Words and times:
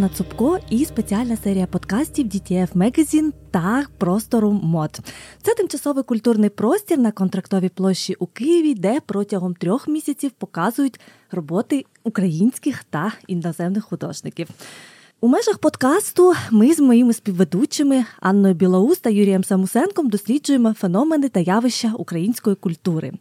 Анна 0.00 0.12
Цупко 0.14 0.58
і 0.70 0.84
спеціальна 0.84 1.36
серія 1.36 1.66
подкастів 1.66 2.26
DTF 2.26 2.72
Magazine 2.72 3.32
та 3.50 3.86
простору 3.98 4.52
мод. 4.52 4.98
Це 5.42 5.54
тимчасовий 5.54 6.04
культурний 6.04 6.50
простір 6.50 6.98
на 6.98 7.12
контрактовій 7.12 7.68
площі 7.68 8.14
у 8.14 8.26
Києві, 8.26 8.74
де 8.74 9.00
протягом 9.06 9.54
трьох 9.54 9.88
місяців 9.88 10.30
показують 10.30 11.00
роботи 11.30 11.84
українських 12.04 12.84
та 12.84 13.12
іноземних 13.26 13.84
художників. 13.84 14.48
У 15.22 15.28
межах 15.28 15.58
подкасту 15.58 16.34
ми 16.50 16.74
з 16.74 16.78
моїми 16.80 17.12
співведучими 17.12 18.04
Анною 18.20 18.54
Білоус 18.54 18.98
та 18.98 19.10
Юрієм 19.10 19.44
Самусенком 19.44 20.08
досліджуємо 20.08 20.74
феномени 20.74 21.28
та 21.28 21.40
явища 21.40 21.92
української 21.98 22.56
культури. 22.56 23.12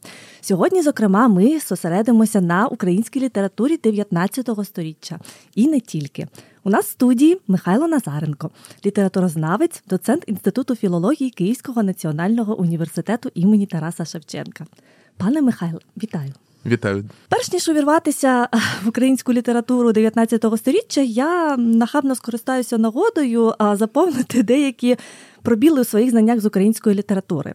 Сьогодні, 0.42 0.82
зокрема, 0.82 1.28
ми 1.28 1.60
зосередимося 1.60 2.42
на 2.42 2.68
українській 2.68 3.20
літературі 3.20 3.78
19 3.78 4.50
століття 4.64 5.20
і 5.56 5.68
не 5.68 5.80
тільки. 5.80 6.28
У 6.64 6.70
нас 6.70 6.86
в 6.86 6.90
студії 6.90 7.38
Михайло 7.48 7.88
Назаренко, 7.88 8.50
літературознавець, 8.86 9.84
доцент 9.90 10.24
Інституту 10.28 10.76
філології 10.76 11.30
Київського 11.30 11.84
національного 11.84 12.60
університету 12.60 13.30
імені 13.34 13.66
Тараса 13.66 14.06
Шевченка. 14.06 14.66
Пане 15.18 15.42
Михайло, 15.42 15.80
вітаю! 16.04 16.34
Вітаю, 16.66 17.06
перш 17.30 17.52
ніж 17.52 17.70
увірватися 17.70 18.50
в 18.84 18.88
українську 18.88 19.34
літературу 19.34 19.92
19 19.92 20.46
століття, 20.58 21.02
я 21.02 21.58
нахабно 21.58 22.16
скористаюся 22.16 22.78
нагодою 22.78 23.54
заповнити 23.74 24.44
деякі 24.44 24.98
пробіли 25.42 25.82
у 25.82 25.84
своїх 25.84 26.10
знаннях 26.10 26.40
з 26.40 26.46
української 26.46 26.96
літератури. 26.96 27.54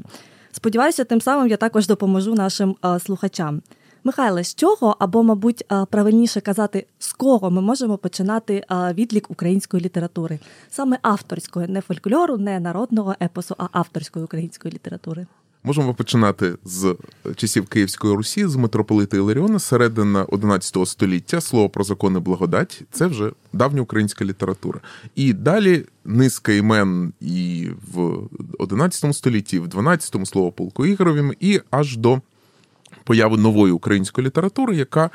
Сподіваюся, 0.53 1.05
тим 1.05 1.21
самим 1.21 1.49
я 1.49 1.57
також 1.57 1.87
допоможу 1.87 2.35
нашим 2.35 2.77
слухачам. 3.07 3.63
Михайле, 4.07 4.45
з 4.45 4.55
чого 4.55 4.97
або, 4.99 5.23
мабуть, 5.23 5.65
правильніше 5.91 6.41
казати, 6.41 6.87
з 6.99 7.13
кого 7.13 7.51
ми 7.51 7.61
можемо 7.61 7.99
починати 7.99 8.65
відлік 8.71 9.31
української 9.31 9.83
літератури, 9.83 10.39
саме 10.71 10.99
авторської, 11.03 11.69
не 11.69 11.81
фольклору, 11.81 12.37
не 12.37 12.61
народного 12.61 13.15
епосу, 13.23 13.55
а 13.59 13.67
авторської 13.73 14.25
української 14.25 14.75
літератури. 14.75 15.27
Можемо 15.67 15.95
починати 15.95 16.55
з 16.65 16.97
часів 17.37 17.67
Київської 17.67 18.15
Русі, 18.15 18.47
з 18.47 18.57
митрополита 18.57 19.17
Іларіона, 19.17 19.59
середина 19.59 20.25
11 20.25 20.89
століття, 20.89 21.41
слово 21.41 21.69
про 21.69 21.85
закони 21.85 22.19
благодать 22.19 22.83
це 22.91 23.07
вже 23.07 23.33
давня 23.53 23.83
українська 23.83 24.25
література. 24.25 24.81
І 25.15 25.33
далі 25.33 25.85
низка 26.05 26.53
імен 26.53 27.13
і 27.21 27.69
в 27.93 28.19
11 28.59 29.17
столітті, 29.17 29.57
і 29.57 29.59
в 29.59 29.69
12 29.69 30.29
слово 30.29 30.53
полку 30.53 30.87
Ігоровім, 30.87 31.35
і 31.41 31.61
аж 31.71 31.97
до 31.97 32.21
появи 33.05 33.37
нової 33.37 33.73
української 33.73 34.27
літератури, 34.27 34.77
яка 34.77 35.11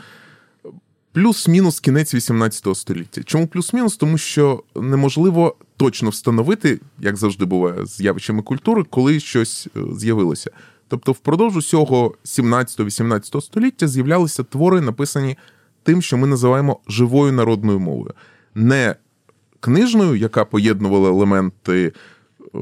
плюс-мінус 1.11 1.79
кінець 1.79 2.13
18 2.13 2.77
століття. 2.77 3.23
Чому 3.23 3.47
плюс-мінус? 3.47 3.97
Тому 3.97 4.17
що 4.17 4.63
неможливо 4.75 5.55
точно 5.77 6.09
встановити, 6.09 6.79
як 6.99 7.17
завжди 7.17 7.45
буває 7.45 7.85
з 7.85 7.99
явищами 7.99 8.41
культури, 8.41 8.83
коли 8.89 9.19
щось 9.19 9.67
е, 9.77 9.79
з'явилося. 9.97 10.51
Тобто, 10.87 11.11
впродовж 11.11 11.57
усього 11.57 12.15
17-18 12.25 13.41
століття 13.41 13.87
з'являлися 13.87 14.43
твори, 14.43 14.81
написані 14.81 15.37
тим, 15.83 16.01
що 16.01 16.17
ми 16.17 16.27
називаємо 16.27 16.79
живою 16.87 17.31
народною 17.31 17.79
мовою, 17.79 18.13
не 18.55 18.95
книжною, 19.59 20.15
яка 20.15 20.45
поєднувала 20.45 21.09
елементи 21.09 21.93
е, 22.55 22.59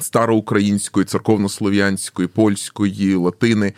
староукраїнської, 0.00 1.06
церковнослов'янської, 1.06 2.28
польської, 2.28 3.14
латини, 3.14 3.72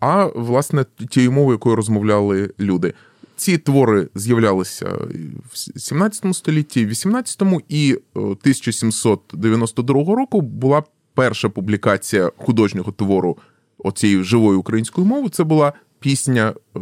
а 0.00 0.26
власне 0.26 0.84
тією 1.10 1.32
мовою, 1.32 1.54
якою 1.54 1.76
розмовляли 1.76 2.50
люди. 2.60 2.94
Ці 3.36 3.58
твори 3.58 4.08
з'являлися 4.14 4.98
в 5.52 5.58
17 5.78 6.36
столітті, 6.36 6.86
в 6.86 6.88
18-му, 6.88 7.62
і 7.68 7.98
1792 8.14 10.00
е, 10.00 10.04
року 10.04 10.40
була 10.40 10.82
перша 11.14 11.48
публікація 11.48 12.30
художнього 12.36 12.92
твору 12.92 13.38
оцієї 13.78 14.22
живої 14.22 14.58
української 14.58 15.06
мови. 15.06 15.28
Це 15.28 15.44
була 15.44 15.72
пісня 16.00 16.54
е, 16.76 16.80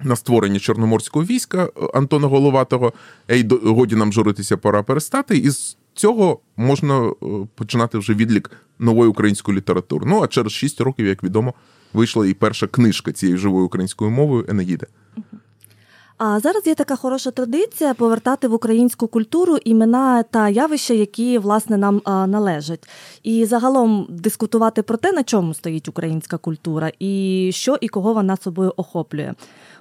на 0.00 0.16
створення 0.16 0.58
Чорноморського 0.58 1.24
війська 1.24 1.64
е, 1.64 1.70
Антона 1.94 2.28
Головатого. 2.28 2.92
Ей, 3.30 3.48
годі 3.64 3.96
нам 3.96 4.12
журитися, 4.12 4.56
пора 4.56 4.82
перестати. 4.82 5.36
І 5.38 5.50
з 5.50 5.76
цього 5.94 6.40
можна 6.56 7.12
починати 7.54 7.98
вже 7.98 8.14
відлік 8.14 8.50
нової 8.78 9.10
української 9.10 9.56
літератури. 9.56 10.06
Ну 10.08 10.22
а 10.22 10.26
через 10.26 10.52
6 10.52 10.80
років, 10.80 11.06
як 11.06 11.24
відомо, 11.24 11.54
вийшла 11.92 12.26
і 12.26 12.34
перша 12.34 12.66
книжка 12.66 13.12
цією 13.12 13.38
живою 13.38 13.66
українською 13.66 14.10
мовою 14.10 14.46
Енеїда. 14.48 14.86
А 16.18 16.40
зараз 16.40 16.66
є 16.66 16.74
така 16.74 16.96
хороша 16.96 17.30
традиція 17.30 17.94
повертати 17.94 18.48
в 18.48 18.54
українську 18.54 19.08
культуру 19.08 19.56
імена 19.64 20.22
та 20.22 20.48
явища, 20.48 20.94
які 20.94 21.38
власне 21.38 21.76
нам 21.76 22.02
належать, 22.06 22.88
і 23.22 23.44
загалом 23.44 24.06
дискутувати 24.10 24.82
про 24.82 24.96
те, 24.96 25.12
на 25.12 25.24
чому 25.24 25.54
стоїть 25.54 25.88
українська 25.88 26.38
культура, 26.38 26.92
і 26.98 27.50
що 27.54 27.78
і 27.80 27.88
кого 27.88 28.14
вона 28.14 28.36
собою 28.36 28.72
охоплює. 28.76 29.32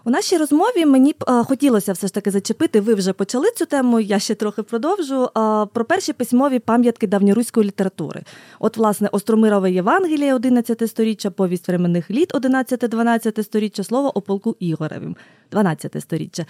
У 0.03 0.09
нашій 0.09 0.38
розмові 0.38 0.85
мені 0.85 1.16
б 1.19 1.44
хотілося 1.44 1.94
все 1.94 2.07
ж 2.07 2.13
таки 2.13 2.31
зачепити. 2.31 2.81
Ви 2.81 2.94
вже 2.94 3.13
почали 3.13 3.47
цю 3.56 3.66
тему. 3.66 4.00
Я 4.00 4.19
ще 4.19 4.35
трохи 4.35 4.63
продовжу. 4.63 5.29
Про 5.73 5.85
перші 5.85 6.13
письмові 6.13 6.59
пам'ятки 6.59 7.07
давньоруської 7.07 7.67
літератури. 7.67 8.23
От, 8.59 8.78
власне, 8.78 9.09
Остромирове 9.11 9.72
Євангеліє 9.72 10.35
11 10.35 10.90
сторіччя, 10.90 11.31
повість 11.31 11.67
временних 11.67 12.11
літ 12.11 12.34
11-12 12.34 13.44
сторіччя, 13.44 13.84
слово 13.84 14.17
о 14.17 14.22
полку 14.22 14.56
Ігоревим, 14.59 15.16
12 15.51 16.01
сторіччя. 16.01 16.45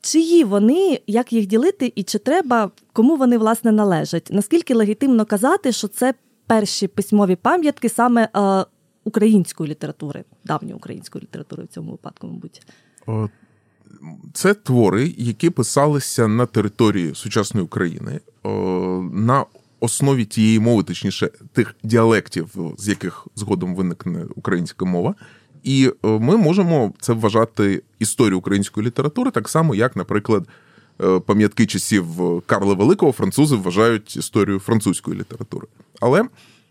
Чиї 0.00 0.44
вони, 0.44 1.00
як 1.06 1.32
їх 1.32 1.46
ділити, 1.46 1.92
і 1.96 2.02
чи 2.02 2.18
треба, 2.18 2.70
кому 2.92 3.16
вони 3.16 3.38
власне 3.38 3.72
належать? 3.72 4.28
Наскільки 4.30 4.74
легітимно 4.74 5.24
казати, 5.24 5.72
що 5.72 5.88
це 5.88 6.14
перші 6.46 6.88
письмові 6.88 7.36
пам'ятки 7.36 7.88
саме 7.88 8.28
е, 8.36 8.64
української 9.04 9.70
літератури, 9.70 10.24
давньої 10.44 10.74
української 10.74 11.22
літератури 11.22 11.64
в 11.64 11.66
цьому 11.66 11.90
випадку, 11.90 12.26
мабуть? 12.26 12.62
Це 14.32 14.54
твори, 14.54 15.14
які 15.16 15.50
писалися 15.50 16.28
на 16.28 16.46
території 16.46 17.14
сучасної 17.14 17.64
України 17.64 18.20
на 19.12 19.44
основі 19.80 20.24
тієї 20.24 20.60
мови, 20.60 20.82
точніше, 20.82 21.30
тих 21.52 21.74
діалектів, 21.82 22.48
з 22.78 22.88
яких 22.88 23.26
згодом 23.34 23.74
виникне 23.74 24.26
українська 24.34 24.84
мова. 24.84 25.14
І 25.62 25.90
ми 26.02 26.36
можемо 26.36 26.92
це 27.00 27.12
вважати 27.12 27.82
історією 27.98 28.38
української 28.38 28.86
літератури, 28.86 29.30
так 29.30 29.48
само, 29.48 29.74
як, 29.74 29.96
наприклад, 29.96 30.48
е, 31.00 31.20
пам'ятки 31.20 31.66
часів 31.66 32.06
Карла 32.46 32.74
Великого 32.74 33.12
французи 33.12 33.56
вважають 33.56 34.16
історією 34.16 34.60
французької 34.60 35.18
літератури. 35.18 35.66
Але 36.00 36.24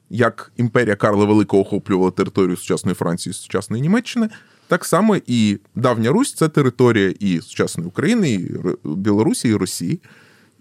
як 0.10 0.52
імперія 0.58 0.96
Карла 0.96 1.26
Великого 1.26 1.62
охоплювала 1.62 2.12
територію 2.12 2.58
сучасної 2.58 2.96
Франції, 2.96 3.34
сучасної 3.34 3.82
Німеччини, 3.82 4.30
так 4.72 4.86
само 4.86 5.18
і 5.28 5.60
давня 5.76 6.10
Русь 6.10 6.34
це 6.34 6.50
територія 6.50 7.14
і 7.20 7.42
сучасної 7.42 7.88
України, 7.88 8.32
і 8.32 8.52
Білорусі, 8.84 9.50
і 9.50 9.56
Росії. 9.56 10.00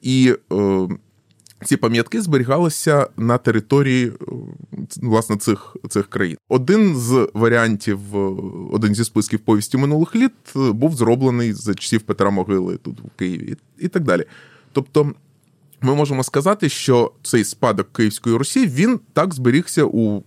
І 0.02 0.34
е, 0.52 0.88
ці 1.64 1.76
пам'ятки 1.76 2.22
зберігалися 2.22 3.06
на 3.16 3.38
території 3.38 4.06
е, 4.06 4.12
власне 4.96 5.36
цих 5.36 5.76
цих 5.88 6.06
країн. 6.06 6.36
Один 6.48 6.96
з 6.96 7.28
варіантів, 7.34 8.16
е, 8.16 8.18
один 8.72 8.94
зі 8.94 9.04
списків 9.04 9.40
повісті 9.40 9.76
минулих 9.76 10.16
літ 10.16 10.32
е, 10.56 10.72
був 10.72 10.96
зроблений 10.96 11.52
за 11.52 11.74
часів 11.74 12.00
Петра 12.00 12.30
Могили 12.30 12.76
тут 12.76 13.00
в 13.00 13.18
Києві, 13.18 13.56
і 13.78 13.88
так 13.88 14.04
далі. 14.04 14.24
Тобто 14.72 15.12
ми 15.80 15.94
можемо 15.94 16.22
сказати, 16.24 16.68
що 16.68 17.12
цей 17.22 17.44
спадок 17.44 17.92
Київської 17.92 18.36
Русі 18.36 18.66
він 18.66 19.00
так 19.12 19.34
зберігся 19.34 19.84
у 19.84 20.22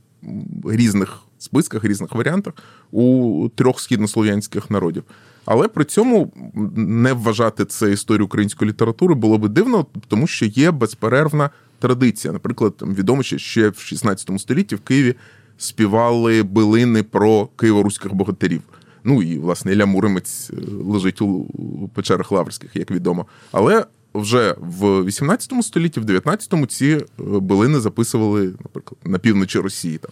різних 0.65 1.23
списках, 1.43 1.83
різних 1.83 2.11
варіантах 2.15 2.53
у 2.91 3.49
трьох 3.55 3.79
східнослов'янських 3.79 4.71
народів. 4.71 5.03
Але 5.45 5.67
при 5.67 5.85
цьому 5.85 6.33
не 6.75 7.13
вважати 7.13 7.65
це 7.65 7.91
історію 7.91 8.25
української 8.25 8.71
літератури 8.71 9.15
було 9.15 9.37
би 9.37 9.49
дивно, 9.49 9.85
тому 10.07 10.27
що 10.27 10.45
є 10.45 10.71
безперервна 10.71 11.49
традиція. 11.79 12.33
Наприклад, 12.33 12.73
відомо, 12.81 13.23
що 13.23 13.37
ще 13.37 13.69
в 13.69 13.79
16 13.79 14.39
столітті 14.39 14.75
в 14.75 14.79
Києві 14.79 15.15
співали 15.57 16.43
билини 16.43 17.03
про 17.03 17.49
києво-руських 17.57 18.13
богатирів. 18.13 18.61
Ну 19.03 19.23
і 19.23 19.39
власне 19.39 19.73
Ілля 19.73 19.85
Муромець 19.85 20.49
е, 20.49 20.55
лежить 20.83 21.21
у 21.21 21.45
печерах 21.93 22.31
Лаврських, 22.31 22.75
як 22.75 22.91
відомо. 22.91 23.25
Але 23.51 23.85
вже 24.13 24.55
в 24.59 25.03
18 25.03 25.63
столітті, 25.63 25.99
в 25.99 26.05
19-му 26.05 26.65
ці 26.65 26.85
е, 26.85 27.03
билини 27.17 27.79
записували, 27.79 28.45
наприклад, 28.45 28.97
на 29.05 29.19
півночі 29.19 29.59
Росії, 29.59 29.97
там 29.97 30.11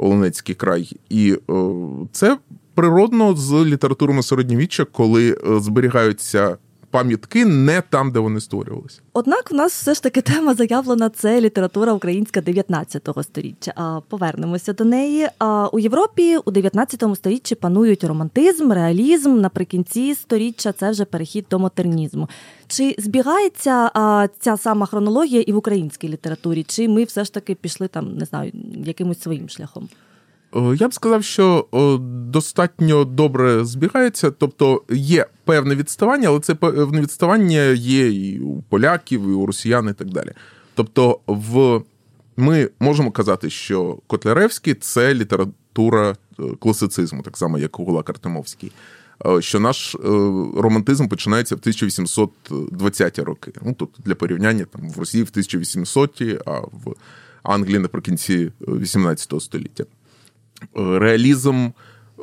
Олонецький 0.00 0.54
край. 0.54 0.92
І 1.10 1.36
це 2.12 2.38
природно 2.74 3.36
з 3.36 3.52
літературами 3.64 4.22
середньовіччя, 4.22 4.84
коли 4.84 5.30
е, 5.30 5.60
зберігаються 5.60 6.56
пам'ятки 6.90 7.44
не 7.44 7.82
там, 7.90 8.12
де 8.12 8.18
вони 8.18 8.40
створювалися. 8.40 9.00
Однак 9.12 9.50
в 9.50 9.54
нас 9.54 9.72
все 9.72 9.94
ж 9.94 10.02
таки 10.02 10.20
тема 10.20 10.54
заявлена 10.54 11.10
це 11.10 11.40
література 11.40 11.92
українська 11.92 12.40
19 12.40 13.08
століття. 13.22 14.02
Повернемося 14.08 14.72
до 14.72 14.84
неї. 14.84 15.28
А 15.38 15.68
у 15.68 15.78
Європі 15.78 16.36
у 16.44 16.50
19 16.50 17.04
столітті 17.14 17.54
панують 17.54 18.04
романтизм, 18.04 18.72
реалізм. 18.72 19.40
Наприкінці 19.40 20.14
сторіччя 20.14 20.72
це 20.72 20.90
вже 20.90 21.04
перехід 21.04 21.46
до 21.50 21.58
модернізму. 21.58 22.28
Чи 22.66 22.94
збігається 22.98 23.90
ця 24.38 24.56
сама 24.56 24.86
хронологія 24.86 25.40
і 25.40 25.52
в 25.52 25.56
українській 25.56 26.08
літературі? 26.08 26.62
Чи 26.62 26.88
ми 26.88 27.04
все 27.04 27.24
ж 27.24 27.34
таки 27.34 27.54
пішли 27.54 27.88
там, 27.88 28.16
не 28.16 28.24
знаю, 28.24 28.52
якимось 28.84 29.20
своїм 29.20 29.48
шляхом? 29.48 29.88
Е, 30.56 30.76
я 30.80 30.88
б 30.88 30.94
сказав, 30.94 31.24
що 31.24 31.68
достатньо 32.30 33.04
добре 33.04 33.64
збігається, 33.64 34.30
тобто 34.30 34.82
є 34.90 35.26
певне 35.44 35.74
відставання, 35.74 36.28
але 36.28 36.40
це 36.40 36.54
певне 36.54 37.00
відставання 37.00 37.62
є 37.72 38.08
і 38.08 38.40
у 38.40 38.62
поляків, 38.62 39.28
і 39.28 39.32
у 39.32 39.46
росіян, 39.46 39.88
і 39.88 39.92
так 39.92 40.10
далі. 40.10 40.32
Тобто, 40.74 41.20
в 41.26 41.82
ми 42.36 42.70
можемо 42.80 43.10
казати, 43.10 43.50
що 43.50 43.98
Котляревський 44.06 44.74
це 44.74 45.14
література 45.14 46.10
е, 46.10 46.42
класицизму, 46.60 47.22
так 47.22 47.36
само, 47.36 47.58
як 47.58 47.76
Гулак 47.76 48.10
Артемовський. 48.10 48.72
Е, 49.26 49.42
що 49.42 49.60
наш 49.60 49.96
романтизм 50.56 51.08
починається 51.08 51.54
в 51.54 51.58
1820-ті 51.58 53.22
роки. 53.22 53.52
Ну 53.62 53.74
тут 53.74 53.90
для 53.98 54.14
порівняння 54.14 54.64
там 54.64 54.90
в 54.90 54.98
Росії 54.98 55.24
в 55.24 55.26
1800-ті, 55.26 56.38
а 56.46 56.58
в 56.58 56.94
Англії 57.42 57.78
наприкінці 57.78 58.52
18 58.60 59.42
століття. 59.42 59.84
Е, 60.62 60.98
реалізм 60.98 61.68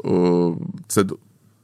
е, 0.06 0.54
це 0.88 1.06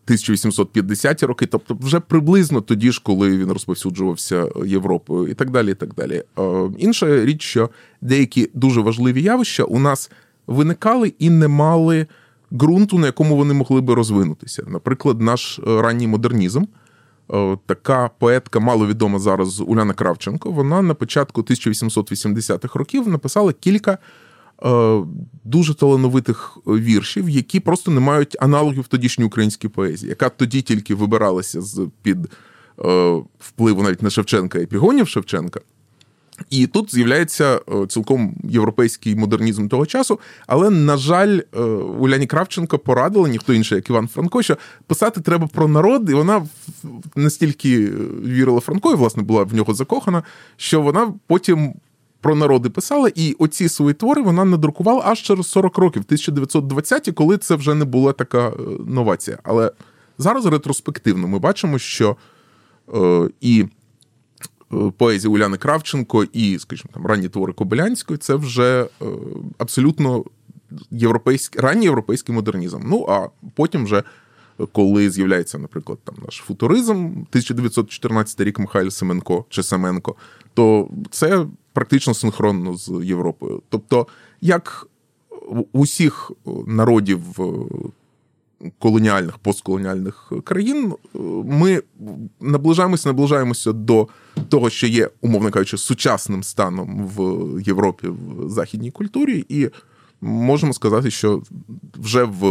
1850-ті 0.07 1.25
роки, 1.25 1.45
тобто 1.45 1.77
вже 1.81 1.99
приблизно 1.99 2.61
тоді 2.61 2.91
ж, 2.91 3.01
коли 3.03 3.37
він 3.37 3.51
розповсюджувався 3.51 4.49
Європою, 4.65 5.27
і 5.27 5.33
так 5.33 5.51
далі. 5.51 5.71
і 5.71 5.73
так 5.73 5.93
далі. 5.93 6.23
Е, 6.39 6.69
інша 6.77 7.25
річ, 7.25 7.41
що 7.41 7.69
деякі 8.01 8.49
дуже 8.53 8.81
важливі 8.81 9.21
явища 9.21 9.63
у 9.63 9.79
нас 9.79 10.11
виникали 10.47 11.13
і 11.19 11.29
не 11.29 11.47
мали 11.47 12.07
ґрунту, 12.53 12.99
на 12.99 13.05
якому 13.05 13.35
вони 13.35 13.53
могли 13.53 13.81
би 13.81 13.95
розвинутися. 13.95 14.63
Наприклад, 14.67 15.21
наш 15.21 15.59
ранній 15.65 16.07
модернізм. 16.07 16.63
Така 17.65 18.09
поетка 18.19 18.59
маловідома 18.59 19.19
зараз 19.19 19.61
Уляна 19.61 19.93
Кравченко. 19.93 20.51
Вона 20.51 20.81
на 20.81 20.93
початку 20.93 21.41
1880-х 21.41 22.79
років 22.79 23.07
написала 23.07 23.53
кілька 23.53 23.91
Е, 23.91 23.97
дуже 25.43 25.73
талановитих 25.73 26.57
віршів, 26.67 27.29
які 27.29 27.59
просто 27.59 27.91
не 27.91 27.99
мають 27.99 28.37
аналогів 28.39 28.81
в 28.81 28.87
тодішній 28.87 29.25
українській 29.25 29.67
поезії, 29.67 30.09
яка 30.09 30.29
тоді 30.29 30.61
тільки 30.61 30.95
вибиралася 30.95 31.61
з 31.61 31.87
під 32.01 32.17
е, 32.85 33.21
впливу 33.39 33.83
навіть 33.83 34.01
на 34.01 34.09
Шевченка 34.09 34.59
і 34.59 34.65
пігонів 34.65 35.07
Шевченка. 35.07 35.59
І 36.49 36.67
тут 36.67 36.95
з'являється 36.95 37.61
е, 37.73 37.87
цілком 37.87 38.35
європейський 38.43 39.15
модернізм 39.15 39.67
того 39.67 39.85
часу. 39.85 40.19
Але, 40.47 40.69
на 40.69 40.97
жаль, 40.97 41.39
Уляні 41.99 42.27
Кравченко 42.27 42.79
порадила, 42.79 43.29
ніхто 43.29 43.53
інший, 43.53 43.75
як 43.75 43.89
Іван 43.89 44.07
Франко, 44.07 44.41
що 44.41 44.57
писати 44.87 45.21
треба 45.21 45.47
про 45.47 45.67
народ, 45.67 46.09
і 46.09 46.13
вона 46.13 46.45
настільки 47.15 47.89
вірила 48.25 48.59
Франко, 48.59 48.91
і, 48.91 48.95
власне, 48.95 49.23
була 49.23 49.43
в 49.43 49.53
нього 49.53 49.73
закохана, 49.73 50.23
що 50.57 50.81
вона 50.81 51.13
потім 51.27 51.73
про 52.23 52.35
народи 52.35 52.69
писала, 52.69 53.11
і 53.15 53.35
оці 53.39 53.69
свої 53.69 53.93
твори 53.93 54.21
вона 54.21 54.45
надрукувала 54.45 55.01
аж 55.05 55.21
через 55.21 55.47
40 55.47 55.77
років, 55.77 56.03
1920-ті, 56.03 57.11
коли 57.11 57.37
це 57.37 57.55
вже 57.55 57.73
не 57.73 57.85
була 57.85 58.13
така 58.13 58.47
е, 58.47 58.53
новація. 58.87 59.39
Але 59.43 59.71
зараз 60.17 60.45
ретроспективно 60.45 61.27
ми 61.27 61.39
бачимо, 61.39 61.79
що 61.79 62.15
е, 62.93 63.29
і 63.41 63.65
е, 64.73 64.91
поезія 64.97 65.33
Уляни 65.33 65.57
Кравченко, 65.57 66.23
і, 66.23 66.59
скажімо, 66.59 66.89
там 66.93 67.05
ранні 67.05 67.29
твори 67.29 67.53
Кобилянської 67.53 68.17
це 68.17 68.35
вже 68.35 68.81
е, 68.83 69.05
абсолютно 69.57 70.23
європейський 70.91 71.61
ранній 71.61 71.85
європейський 71.85 72.35
модернізм. 72.35 72.79
Ну 72.85 73.05
а 73.09 73.27
потім 73.55 73.83
вже. 73.83 74.03
Коли 74.71 75.09
з'являється, 75.09 75.57
наприклад, 75.57 75.99
там 76.03 76.15
наш 76.25 76.35
футуризм, 76.35 76.95
1914 76.95 78.41
рік 78.41 78.59
Михайло 78.59 78.91
Семенко 78.91 79.45
чи 79.49 79.63
Семенко, 79.63 80.15
то 80.53 80.89
це 81.11 81.45
практично 81.73 82.13
синхронно 82.13 82.77
з 82.77 83.01
Європою. 83.03 83.61
Тобто, 83.69 84.07
як 84.41 84.87
в 85.47 85.63
усіх 85.73 86.31
народів 86.67 87.21
е, 87.39 87.43
колоніальних, 88.79 89.37
постколоніальних 89.37 90.33
країн, 90.43 90.93
е, 90.93 91.19
ми 91.45 91.81
наближаємося, 92.39 93.09
наближаємося 93.09 93.71
до 93.71 94.07
того, 94.49 94.69
що 94.69 94.87
є, 94.87 95.09
умовно 95.21 95.51
кажучи, 95.51 95.77
сучасним 95.77 96.43
станом 96.43 97.11
в 97.17 97.59
Європі 97.61 98.07
в 98.07 98.49
західній 98.49 98.91
культурі, 98.91 99.45
і 99.49 99.69
можемо 100.23 100.73
сказати, 100.73 101.11
що 101.11 101.41
вже 101.97 102.23
в 102.23 102.43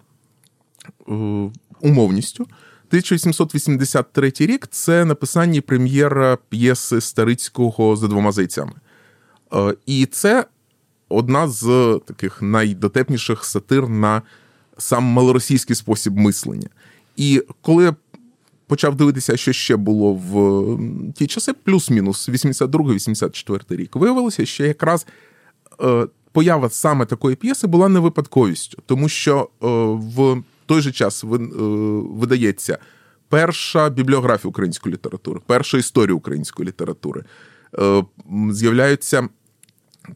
умовністю. 1.82 2.44
1883 2.44 4.34
рік 4.40 4.68
це 4.72 5.06
написання 5.06 5.62
прем'єра 5.62 6.38
п'єси 6.50 7.02
Старицького 7.02 7.96
за 7.96 8.08
двома 8.08 8.32
зайцями. 8.32 8.74
І 9.86 10.06
це 10.06 10.46
одна 11.10 11.48
з 11.48 12.00
таких 12.06 12.42
найдотепніших 12.42 13.46
сатир 13.46 13.90
на 13.90 14.22
сам 14.78 15.04
малоросійський 15.04 15.76
спосіб 15.76 16.18
мислення. 16.18 16.70
І 17.16 17.44
коли 17.62 17.84
я 17.84 17.96
почав 18.68 18.96
дивитися, 18.96 19.38
що 19.38 19.54
ще 19.54 19.76
було 19.76 20.14
в 20.14 21.14
ті 21.14 21.28
часи, 21.28 21.54
плюс-мінус 21.54 22.30
82-84 22.30 23.76
рік, 23.76 23.96
виявилося, 23.96 24.46
що 24.46 24.66
якраз 24.66 25.08
е, 25.82 26.08
поява 26.32 26.70
саме 26.70 27.06
такої 27.06 27.36
п'єси 27.36 27.68
була 27.68 27.90
не 27.90 28.00
випадковістю, 28.00 28.78
тому 28.86 29.10
що 29.10 29.50
е, 29.64 29.68
в 30.16 30.44
той 30.66 30.82
же 30.82 30.92
час 30.92 31.24
е, 31.24 31.28
видається 32.12 32.78
перша 33.30 33.90
бібліографія 33.90 34.50
української 34.50 34.94
літератури, 34.94 35.40
перша 35.46 35.78
історія 35.78 36.16
української 36.16 36.68
літератури. 36.68 37.24
З'являються 38.52 39.30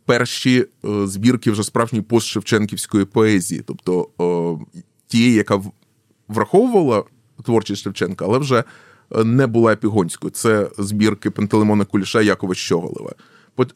перші 0.05 0.65
е, 0.85 1.07
збірки 1.07 1.51
вже 1.51 1.63
справжньої 1.63 2.03
постшевченківської 2.03 3.05
поезії, 3.05 3.63
тобто 3.65 4.07
тієї, 5.07 5.33
яка 5.33 5.61
враховувала 6.27 7.03
творчість 7.45 7.83
Шевченка, 7.83 8.25
але 8.25 8.37
вже 8.37 8.63
е, 9.15 9.23
не 9.23 9.47
була 9.47 9.73
епігонською. 9.73 10.31
Це 10.31 10.69
збірки 10.77 11.29
Пантелеймона 11.29 11.85
Куліша 11.85 12.21
Якова 12.21 12.55
Щоголева. 12.55 13.11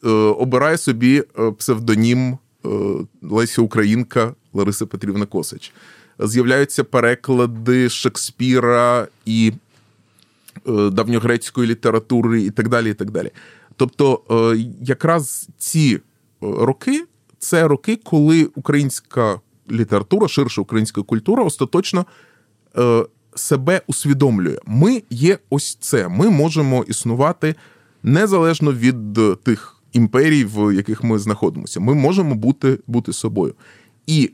Е, 0.04 0.08
обирає 0.10 0.78
собі 0.78 1.22
псевдонім 1.58 2.38
Леся 3.22 3.62
Українка 3.62 4.34
Лариса 4.52 4.86
Петрівна 4.86 5.26
Косич. 5.26 5.72
З'являються 6.18 6.84
переклади 6.84 7.88
Шекспіра 7.88 9.08
і 9.24 9.52
давньогрецької 10.66 11.68
літератури, 11.68 12.42
і 12.42 12.50
так 12.50 12.68
далі. 12.68 12.90
і 12.90 12.94
так 12.94 13.10
далі. 13.10 13.30
Тобто, 13.76 14.22
якраз 14.82 15.48
ці 15.58 16.00
роки 16.40 17.04
це 17.38 17.68
роки, 17.68 17.96
коли 18.04 18.44
українська 18.44 19.40
література, 19.70 20.28
ширша 20.28 20.60
українська 20.60 21.02
культура 21.02 21.44
остаточно 21.44 22.06
е, 22.78 23.06
себе 23.34 23.82
усвідомлює. 23.86 24.58
Ми 24.66 25.02
є 25.10 25.38
ось 25.50 25.74
це. 25.74 26.08
Ми 26.08 26.30
можемо 26.30 26.84
існувати 26.88 27.54
незалежно 28.02 28.72
від 28.72 29.14
тих 29.42 29.76
імперій, 29.92 30.44
в 30.44 30.74
яких 30.74 31.04
ми 31.04 31.18
знаходимося. 31.18 31.80
Ми 31.80 31.94
можемо 31.94 32.34
бути, 32.34 32.78
бути 32.86 33.12
собою. 33.12 33.54
І 34.06 34.30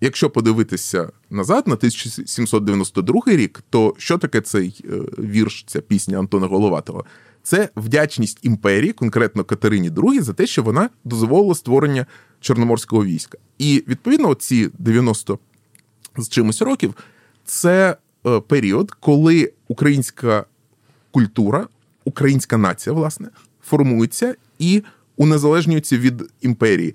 якщо 0.00 0.30
подивитися 0.30 1.10
назад 1.30 1.68
на 1.68 1.74
1792 1.74 3.22
рік, 3.26 3.64
то 3.70 3.94
що 3.98 4.18
таке 4.18 4.40
цей 4.40 4.84
е, 4.84 4.88
вірш, 5.18 5.64
ця 5.66 5.80
пісня 5.80 6.18
Антона 6.18 6.46
Головатого? 6.46 7.04
Це 7.46 7.68
вдячність 7.76 8.38
імперії, 8.42 8.92
конкретно 8.92 9.44
Катерині 9.44 9.90
II, 9.90 10.20
за 10.20 10.32
те, 10.32 10.46
що 10.46 10.62
вона 10.62 10.90
дозволила 11.04 11.54
створення 11.54 12.06
чорноморського 12.40 13.04
війська. 13.04 13.38
І 13.58 13.84
відповідно, 13.88 14.34
ці 14.34 14.70
90 14.78 15.38
з 16.16 16.28
чимось 16.28 16.62
років 16.62 16.94
це 17.44 17.96
е, 18.26 18.40
період, 18.40 18.90
коли 18.90 19.52
українська 19.68 20.44
культура, 21.10 21.66
українська 22.04 22.56
нація, 22.56 22.94
власне, 22.94 23.28
формується 23.62 24.34
і 24.58 24.82
унезалежнюється 25.16 25.98
від 25.98 26.22
імперії. 26.40 26.94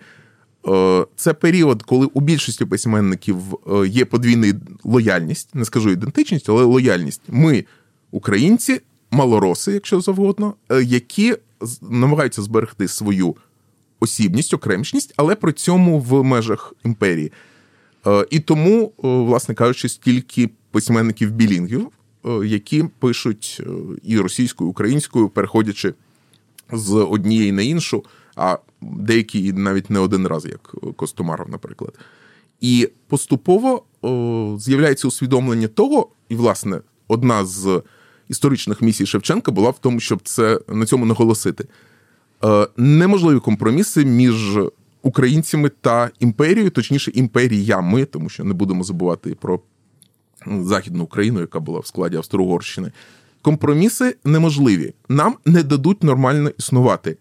Е, 0.67 1.05
це 1.15 1.34
період, 1.34 1.84
коли 1.84 2.05
у 2.05 2.22
більшості 2.22 2.65
письменників 2.65 3.38
е, 3.67 3.88
є 3.88 4.05
подвійна 4.05 4.60
лояльність, 4.84 5.55
не 5.55 5.65
скажу 5.65 5.89
ідентичність, 5.89 6.50
але 6.50 6.63
лояльність. 6.63 7.22
Ми, 7.27 7.65
українці, 8.12 8.81
малороси, 9.12 9.72
якщо 9.72 10.01
завгодно, 10.01 10.53
е, 10.70 10.84
які 10.84 11.36
намагаються 11.82 12.41
зберегти 12.41 12.88
свою 12.88 13.36
осібність, 14.00 14.53
окремішність, 14.53 15.13
але 15.18 15.36
при 15.36 15.53
цьому 15.53 16.00
в 16.00 16.24
межах 16.24 16.74
імперії. 16.86 17.32
І 18.30 18.39
тому, 18.39 18.94
власне 18.98 19.56
кажучи, 19.56 19.89
стільки 19.89 20.50
письменників 20.72 21.32
білінгів, 21.32 21.88
які 22.44 22.84
пишуть 23.00 23.62
і 24.03 24.18
російською, 24.18 24.68
і 24.68 24.72
українською, 24.72 25.30
переходячи 25.30 25.94
з 26.72 26.94
однієї 26.94 27.51
на 27.51 27.62
іншу 27.62 28.03
а 28.36 28.58
деякі 28.82 29.53
навіть 29.53 29.89
не 29.89 30.00
один 30.00 30.27
раз, 30.27 30.46
як 30.46 30.75
Костомаров, 30.96 31.50
наприклад. 31.50 32.00
І 32.62 32.89
поступово 33.08 33.84
з'являється 34.60 35.08
усвідомлення 35.08 35.68
того, 35.68 36.10
і, 36.30 36.36
власне, 36.36 36.82
одна 37.08 37.46
з 37.46 37.82
історичних 38.32 38.82
місій 38.82 39.06
Шевченка 39.06 39.52
була 39.52 39.70
в 39.70 39.80
тому, 39.80 40.00
щоб 40.00 40.22
це 40.24 40.60
на 40.68 40.86
цьому 40.86 41.06
наголосити. 41.06 41.66
Е, 42.44 42.68
неможливі 42.78 43.40
компроміси 43.40 44.06
між 44.06 44.60
українцями 45.02 45.70
та 45.82 46.10
імперією, 46.20 46.70
точніше, 46.70 47.12
імперіями, 47.12 48.06
тому 48.06 48.30
що 48.30 48.44
не 48.44 48.54
будемо 48.54 48.84
забувати 48.84 49.36
про 49.36 49.60
Західну 50.62 51.04
Україну, 51.04 51.40
яка 51.40 51.60
була 51.60 51.80
в 51.80 51.88
складі 51.88 52.18
Австро-Угорщини. 52.18 52.92
Компроміси 53.42 54.16
неможливі. 54.24 54.94
Нам 55.10 55.36
не 55.46 55.64
дадуть 55.64 56.04
нормально 56.04 56.52
існувати 56.58 57.18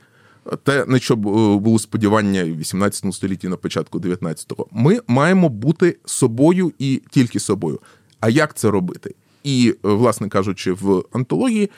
те, 0.62 0.84
на 0.88 0.98
що 0.98 1.14
е, 1.14 1.16
було 1.58 1.78
сподівання 1.78 2.44
в 2.44 2.58
18 2.58 3.14
столітті 3.14 3.48
на 3.48 3.56
початку 3.56 3.98
19-го, 3.98 4.66
ми 4.72 5.00
маємо 5.06 5.48
бути 5.48 5.96
собою 6.04 6.72
і 6.78 7.02
тільки 7.10 7.40
собою. 7.40 7.80
А 8.20 8.28
як 8.28 8.54
це 8.54 8.70
робити? 8.70 9.14
І, 9.44 9.74
е, 9.84 9.88
власне 9.88 10.28
кажучи, 10.28 10.72
в 10.72 11.04
антології 11.12 11.70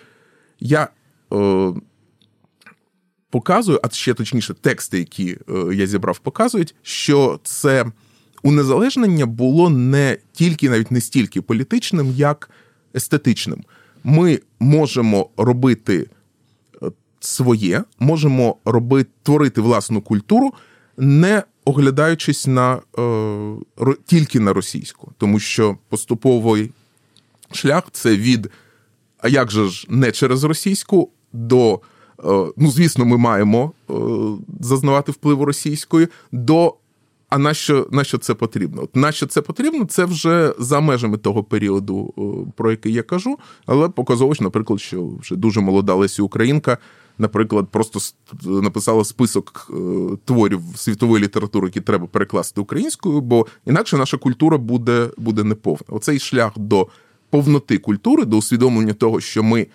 я 0.61 0.89
е, 1.33 1.73
показую, 3.31 3.81
а 3.83 3.91
ще 3.91 4.15
точніше, 4.15 4.55
тексти, 4.55 4.99
які 4.99 5.37
е, 5.49 5.75
я 5.75 5.87
зібрав, 5.87 6.19
показують, 6.19 6.75
що 6.83 7.41
це 7.45 7.87
унезалежнення 8.43 9.27
було 9.27 9.71
не 9.71 10.19
тільки, 10.33 10.71
навіть 10.71 10.91
не 10.91 11.01
стільки 11.01 11.43
політичним, 11.43 12.15
як 12.17 12.51
естетичним. 12.95 13.65
Ми 14.05 14.41
можемо 14.61 15.31
робити 15.37 16.07
своє, 17.21 17.85
можемо 17.99 18.57
робити, 18.65 19.11
творити 19.23 19.61
власну 19.61 20.01
культуру, 20.01 20.53
не 20.97 21.43
оглядаючись 21.65 22.47
на 22.47 22.81
е, 22.99 23.97
тільки 24.07 24.41
на 24.41 24.53
російську, 24.53 25.13
тому 25.19 25.39
що 25.39 25.79
поступовий 25.89 26.71
шлях 27.55 27.85
це 27.93 28.17
від 28.17 28.51
а 29.19 29.29
як 29.29 29.51
же 29.51 29.69
ж 29.69 29.87
не 29.89 30.13
через 30.13 30.45
російську 30.45 31.11
до. 31.33 31.81
Е, 32.25 32.53
ну, 32.57 32.71
звісно, 32.71 33.05
ми 33.05 33.19
маємо 33.19 33.73
е, 33.91 33.95
зазнавати 34.61 35.13
впливу 35.13 35.45
російської 35.45 36.09
до 36.33 36.75
а 37.29 37.39
на 37.39 37.55
що, 37.55 37.89
на 37.91 38.05
що 38.05 38.19
це 38.19 38.35
потрібно? 38.35 38.83
От 38.83 38.97
на 38.97 39.13
що 39.13 39.27
це 39.27 39.43
потрібно, 39.43 39.85
це 39.85 40.05
вже 40.05 40.55
за 40.59 40.81
межами 40.81 41.19
того 41.19 41.45
періоду, 41.45 42.15
про 42.57 42.71
який 42.71 42.93
я 42.93 43.03
кажу, 43.03 43.39
але 43.67 43.89
показово, 43.89 44.35
наприклад, 44.41 44.81
що 44.81 45.11
вже 45.21 45.37
дуже 45.37 45.61
молода 45.61 45.95
Лесі 45.95 46.23
Українка 46.23 46.79
наприклад, 47.19 47.69
просто 47.71 48.01
написала 48.45 49.05
список 49.05 49.71
е, 49.71 49.75
творів 50.25 50.61
світової 50.77 51.25
літератури, 51.25 51.67
які 51.67 51.81
треба 51.81 52.07
перекласти 52.07 52.61
українською, 52.61 53.21
бо 53.21 53.47
інакше 53.67 53.97
наша 53.97 54.17
культура 54.17 54.59
буде, 54.59 55.11
буде 55.17 55.45
неповна. 55.45 55.87
Оцей 55.89 56.19
шлях 56.19 56.53
до 56.57 56.87
повноти 57.33 57.79
культури, 57.79 58.25
до 58.25 58.37
усвідомлення 58.37 58.93
того, 58.93 59.21
що 59.21 59.43
ми. 59.43 59.67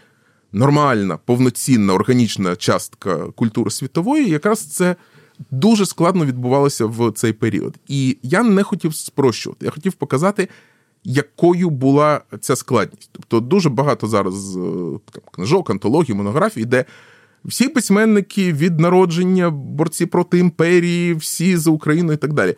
Нормальна, 0.52 1.18
повноцінна 1.18 1.94
органічна 1.94 2.56
частка 2.56 3.18
культури 3.18 3.72
світової, 3.72 4.30
якраз 4.30 4.60
це 4.60 4.96
дуже 5.52 5.86
складно 5.86 6.26
відбувалося 6.26 6.86
в 6.86 7.12
цей 7.12 7.34
період. 7.34 7.76
І 7.88 8.18
я 8.24 8.44
не 8.44 8.64
хотів 8.64 8.96
спрощувати. 8.96 9.66
Я 9.66 9.72
хотів 9.72 9.94
показати, 9.94 10.48
якою 11.04 11.70
була 11.70 12.22
ця 12.40 12.56
складність. 12.56 13.10
Тобто, 13.12 13.40
дуже 13.40 13.70
багато 13.70 14.08
зараз 14.08 14.58
е, 14.58 14.60
там, 15.12 15.24
книжок, 15.32 15.70
антологій, 15.70 16.14
монографій, 16.14 16.66
де 16.66 16.86
всі 17.46 17.70
письменники 17.70 18.54
від 18.54 18.80
народження, 18.80 19.50
борці 19.50 20.06
проти 20.06 20.40
імперії, 20.40 21.14
всі 21.14 21.58
за 21.58 21.72
Україну 21.72 22.14
і 22.14 22.18
так 22.18 22.34
далі. 22.34 22.56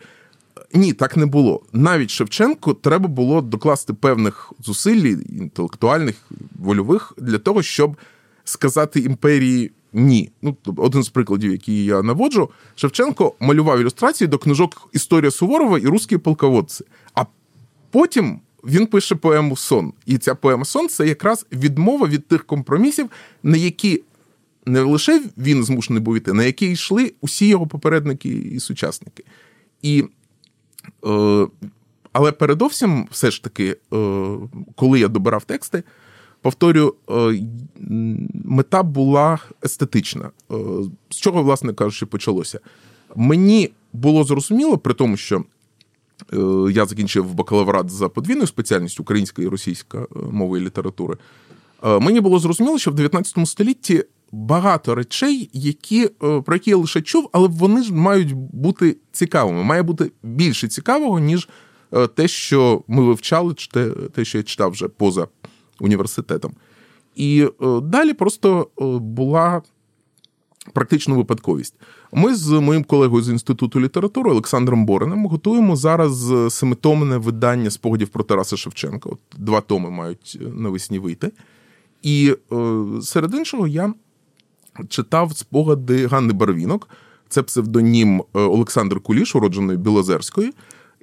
Ні, 0.74 0.92
так 0.92 1.16
не 1.16 1.26
було. 1.26 1.62
Навіть 1.72 2.10
Шевченко 2.10 2.74
треба 2.74 3.08
було 3.08 3.40
докласти 3.40 3.92
певних 3.92 4.52
зусиль, 4.64 5.16
інтелектуальних, 5.28 6.16
вольових, 6.58 7.12
для 7.18 7.38
того, 7.38 7.62
щоб 7.62 7.96
сказати 8.44 9.00
імперії 9.00 9.70
ні. 9.92 10.30
Ну, 10.42 10.56
Один 10.76 11.02
з 11.02 11.08
прикладів, 11.08 11.52
який 11.52 11.84
я 11.84 12.02
наводжу, 12.02 12.50
Шевченко 12.74 13.34
малював 13.40 13.80
ілюстрації 13.80 14.28
до 14.28 14.38
книжок 14.38 14.88
Історія 14.92 15.30
Суворова 15.30 15.78
і 15.78 15.86
Русські 15.86 16.18
полководці. 16.18 16.84
А 17.14 17.24
потім 17.90 18.40
він 18.64 18.86
пише 18.86 19.14
поему 19.14 19.56
Сон. 19.56 19.92
І 20.06 20.18
ця 20.18 20.34
поема 20.34 20.64
Сон 20.64 20.88
це 20.88 21.06
якраз 21.06 21.46
відмова 21.52 22.06
від 22.06 22.26
тих 22.26 22.44
компромісів, 22.44 23.10
на 23.42 23.56
які 23.56 24.02
не 24.66 24.80
лише 24.80 25.22
він 25.38 25.64
змушений 25.64 26.02
був 26.02 26.16
іти, 26.16 26.32
на 26.32 26.44
який 26.44 26.72
йшли 26.72 27.12
усі 27.20 27.46
його 27.46 27.66
попередники 27.66 28.28
і 28.28 28.60
сучасники. 28.60 29.24
І, 29.82 30.04
Але 32.12 32.32
передовсім, 32.32 33.08
все 33.10 33.30
ж 33.30 33.42
таки, 33.42 33.76
е, 33.92 34.36
коли 34.74 35.00
я 35.00 35.08
добирав 35.08 35.44
тексти, 35.44 35.82
повторю, 36.42 36.94
е, 37.10 37.42
мета 38.44 38.82
була 38.82 39.38
естетична. 39.64 40.30
Е, 40.50 40.54
з 41.10 41.16
чого, 41.16 41.42
власне 41.42 41.72
кажучи, 41.72 42.06
почалося? 42.06 42.60
Мені 43.16 43.70
було 43.92 44.24
зрозуміло, 44.24 44.78
при 44.78 44.94
тому, 44.94 45.16
що. 45.16 45.44
Е, 46.32 46.36
я 46.72 46.86
закінчив 46.86 47.34
бакалаврат 47.34 47.90
за 47.90 48.08
подвійною 48.08 48.46
спеціальністю 48.46 49.02
українська 49.02 49.42
і 49.42 49.46
російська 49.46 49.98
е, 49.98 50.04
мови 50.32 50.58
і 50.58 50.62
літератури. 50.62 51.16
Мені 52.00 52.20
було 52.20 52.38
зрозуміло, 52.38 52.78
що 52.78 52.90
в 52.90 52.94
19 52.94 53.48
столітті 53.48 54.04
багато 54.32 54.94
речей, 54.94 55.50
які, 55.52 56.04
е, 56.04 56.40
про 56.40 56.54
які 56.54 56.70
я 56.70 56.76
лише 56.76 57.02
чув, 57.02 57.28
але 57.32 57.48
вони 57.48 57.82
ж 57.82 57.94
мають 57.94 58.32
бути 58.32 58.96
цікавими. 59.12 59.62
Має 59.62 59.82
бути 59.82 60.10
більше 60.22 60.68
цікавого, 60.68 61.18
ніж 61.18 61.48
е, 61.92 62.06
те, 62.06 62.28
що 62.28 62.82
ми 62.88 63.02
вивчали, 63.04 63.54
чи 63.54 63.68
те, 63.70 63.90
те, 63.90 64.24
що 64.24 64.38
я 64.38 64.44
читав 64.44 64.70
вже 64.70 64.88
поза 64.88 65.26
університетом. 65.80 66.52
І 67.16 67.48
е, 67.62 67.80
далі 67.80 68.12
просто 68.12 68.68
була 69.00 69.62
практична 70.72 71.14
випадковість. 71.14 71.74
Ми 72.12 72.34
з 72.34 72.50
моїм 72.50 72.84
колегою 72.84 73.22
з 73.22 73.28
інституту 73.28 73.80
літератури 73.80 74.30
Олександром 74.30 74.86
Бориним 74.86 75.26
готуємо 75.26 75.76
зараз 75.76 76.32
семитомне 76.54 77.16
видання 77.16 77.70
спогадів 77.70 78.08
про 78.08 78.24
Тараса 78.24 78.56
Шевченка. 78.56 79.10
От 79.10 79.18
Два 79.36 79.60
томи 79.60 79.90
мають 79.90 80.38
навесні 80.40 80.98
вийти. 80.98 81.32
І 82.02 82.34
серед 83.02 83.34
іншого 83.34 83.66
я 83.66 83.94
читав 84.88 85.36
спогади 85.36 86.06
Ганни 86.06 86.32
Барвінок, 86.32 86.88
це 87.28 87.42
псевдонім 87.42 88.20
е, 88.20 88.40
Олександр 88.40 89.00
Куліш, 89.00 89.36
уродженої 89.36 89.78
Білозерської. 89.78 90.52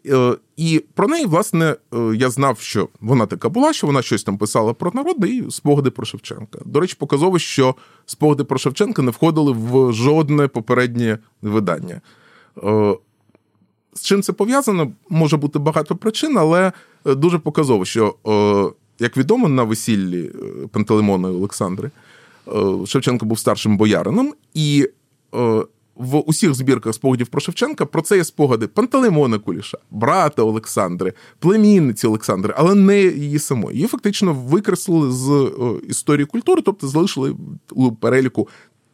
Е, 0.06 0.36
і 0.58 0.84
про 0.94 1.08
неї, 1.08 1.26
власне, 1.26 1.76
е, 1.94 1.98
я 2.16 2.30
знав, 2.30 2.60
що 2.60 2.90
вона 3.02 3.26
така 3.26 3.50
була, 3.50 3.74
що 3.74 3.88
вона 3.88 4.02
щось 4.02 4.24
там 4.24 4.38
писала 4.38 4.74
про 4.74 4.92
народ 4.94 5.26
і 5.26 5.44
спогади 5.50 5.90
про 5.90 6.06
Шевченка. 6.06 6.60
До 6.66 6.80
речі, 6.80 6.96
показово, 7.00 7.40
що 7.40 7.76
спогади 8.06 8.44
про 8.44 8.58
Шевченка 8.58 9.02
не 9.02 9.12
входили 9.12 9.52
в 9.52 9.94
жодне 9.94 10.48
попереднє 10.48 11.18
видання. 11.42 12.02
З 13.94 14.02
чим 14.02 14.22
це 14.22 14.34
пов'язано, 14.34 14.92
може 15.10 15.38
бути 15.38 15.60
багато 15.60 15.96
причин, 15.96 16.38
але 16.38 16.72
дуже 17.06 17.40
показово, 17.40 17.86
що, 17.86 18.16
як 19.00 19.18
відомо, 19.18 19.48
на 19.48 19.64
весіллі 19.64 20.32
Пантелеймона 20.72 21.30
і 21.30 21.32
Олександри 21.32 21.92
Шевченко 22.86 23.26
був 23.26 23.40
старшим 23.40 23.78
боярином, 23.78 24.34
і 24.54 24.90
в 25.96 26.20
усіх 26.20 26.54
збірках 26.54 26.94
спогадів 26.94 27.28
про 27.28 27.42
Шевченка 27.42 27.86
про 27.86 28.02
це 28.02 28.18
є 28.18 28.24
спогади 28.24 28.68
Пантелеймона 28.68 29.40
Куліша, 29.40 29.78
брата 29.92 30.44
Олександри, 30.44 31.14
племінниці 31.40 32.08
Олександри, 32.08 32.54
але 32.58 32.76
не 32.76 33.02
її 33.02 33.40
самої. 33.40 33.76
Її 33.76 33.88
фактично 33.88 34.34
викреслили 34.34 35.12
з 35.12 35.52
історії 35.90 36.26
культури, 36.26 36.62
тобто 36.66 36.88
залишили 36.88 37.36
у 37.72 37.92
переліку 37.92 38.48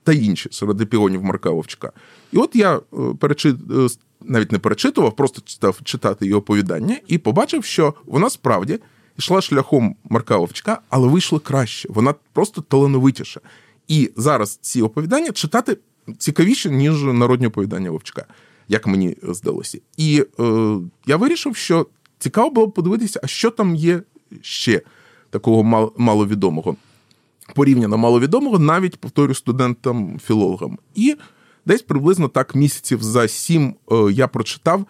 та 0.04 0.14
інші 0.14 0.50
серед 0.52 0.82
епіонів 0.82 1.24
Марка 1.24 1.50
Вовчка. 1.50 1.92
І 2.32 2.38
от 2.38 2.56
я 2.56 2.80
перечит... 3.20 3.56
навіть 4.22 4.52
не 4.52 4.60
перечитував, 4.60 5.16
просто 5.16 5.42
читав 5.46 5.80
читати 5.84 6.26
її 6.26 6.36
оповідання 6.36 6.98
і 7.08 7.18
побачив, 7.18 7.66
що 7.66 7.94
вона 8.06 8.30
справді 8.30 8.80
йшла 9.18 9.42
шляхом 9.42 9.96
Марка 10.10 10.38
Вовчка, 10.38 10.80
але 10.90 11.08
вийшло 11.08 11.40
краще. 11.40 11.90
Вона 11.92 12.16
просто 12.34 12.62
талановитіша. 12.62 13.40
І 13.88 14.12
зараз 14.16 14.60
ці 14.62 14.82
оповідання 14.82 15.32
читати 15.32 15.78
цікавіше, 16.18 16.70
ніж 16.70 17.04
народні 17.04 17.48
оповідання 17.48 17.92
Вовчка, 17.92 18.26
як 18.68 18.88
мені 18.88 19.18
здалося. 19.24 19.80
І 19.98 20.26
е, 20.40 20.76
я 21.06 21.18
вирішив, 21.18 21.56
що 21.56 21.88
цікаво 22.20 22.50
було 22.50 22.70
подивитися, 22.70 23.20
а 23.24 23.28
що 23.28 23.52
там 23.52 23.76
є 23.76 24.02
ще 24.42 24.82
такого 25.30 25.64
мал- 25.64 25.92
маловідомого, 25.98 26.76
порівняно 27.56 27.98
маловідомого, 27.98 28.60
навіть 28.60 28.98
повторю 28.98 29.34
студентам-філологам. 29.34 30.78
І 30.96 31.16
десь 31.66 31.82
приблизно 31.82 32.28
так 32.28 32.56
місяців 32.56 33.04
за 33.04 33.28
сім 33.28 33.76
е, 33.92 33.96
я 34.12 34.28
прочитав. 34.28 34.86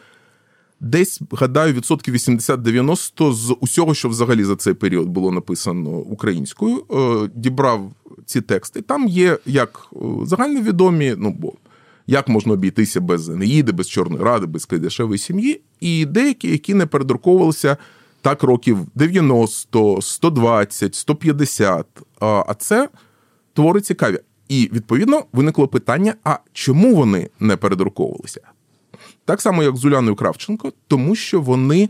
Десь, 0.84 1.22
гадаю, 1.32 1.74
відсотків 1.74 2.14
80-90 2.14 3.34
з 3.34 3.56
усього, 3.60 3.94
що 3.94 4.10
взагалі 4.10 4.44
за 4.44 4.56
цей 4.56 4.74
період 4.74 5.08
було 5.08 5.32
написано 5.32 5.90
українською, 5.90 6.84
е, 6.92 7.30
дібрав 7.36 7.92
ці 8.26 8.42
тексти. 8.42 8.82
Там 8.82 9.08
є 9.08 9.38
як 9.46 9.88
е, 9.94 9.98
загальновідомі, 10.24 11.16
ну 11.18 11.32
бо 11.40 11.54
як 12.08 12.28
можна 12.28 12.54
обійтися 12.54 13.02
без 13.02 13.30
Енеїди, 13.30 13.72
без 13.72 13.90
Чорної 13.90 14.24
Ради, 14.24 14.46
без 14.46 14.66
Кайдашевої 14.66 15.18
сім'ї, 15.18 15.62
і 15.80 16.06
деякі, 16.06 16.52
які 16.52 16.74
не 16.74 16.86
передруковувалися 16.86 17.78
так 18.22 18.44
років 18.44 18.78
90, 18.96 20.02
120, 20.02 20.96
150. 20.96 21.86
А 22.20 22.54
це 22.58 22.90
твори 23.54 23.82
цікаві. 23.82 24.20
І 24.48 24.70
відповідно 24.74 25.24
виникло 25.34 25.68
питання: 25.68 26.16
а 26.24 26.38
чому 26.54 26.96
вони 26.96 27.30
не 27.40 27.58
передруковувалися? 27.58 28.42
Так 29.26 29.42
само, 29.42 29.64
як 29.64 29.78
з 29.78 29.86
Уляною 29.86 30.16
Кравченко, 30.16 30.74
тому 30.88 31.16
що 31.16 31.42
вони 31.42 31.90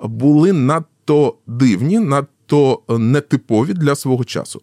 були 0.00 0.52
надто 0.52 1.36
дивні, 1.46 1.98
надто 1.98 2.80
нетипові 2.88 3.72
для 3.72 3.94
свого 3.94 4.24
часу. 4.24 4.60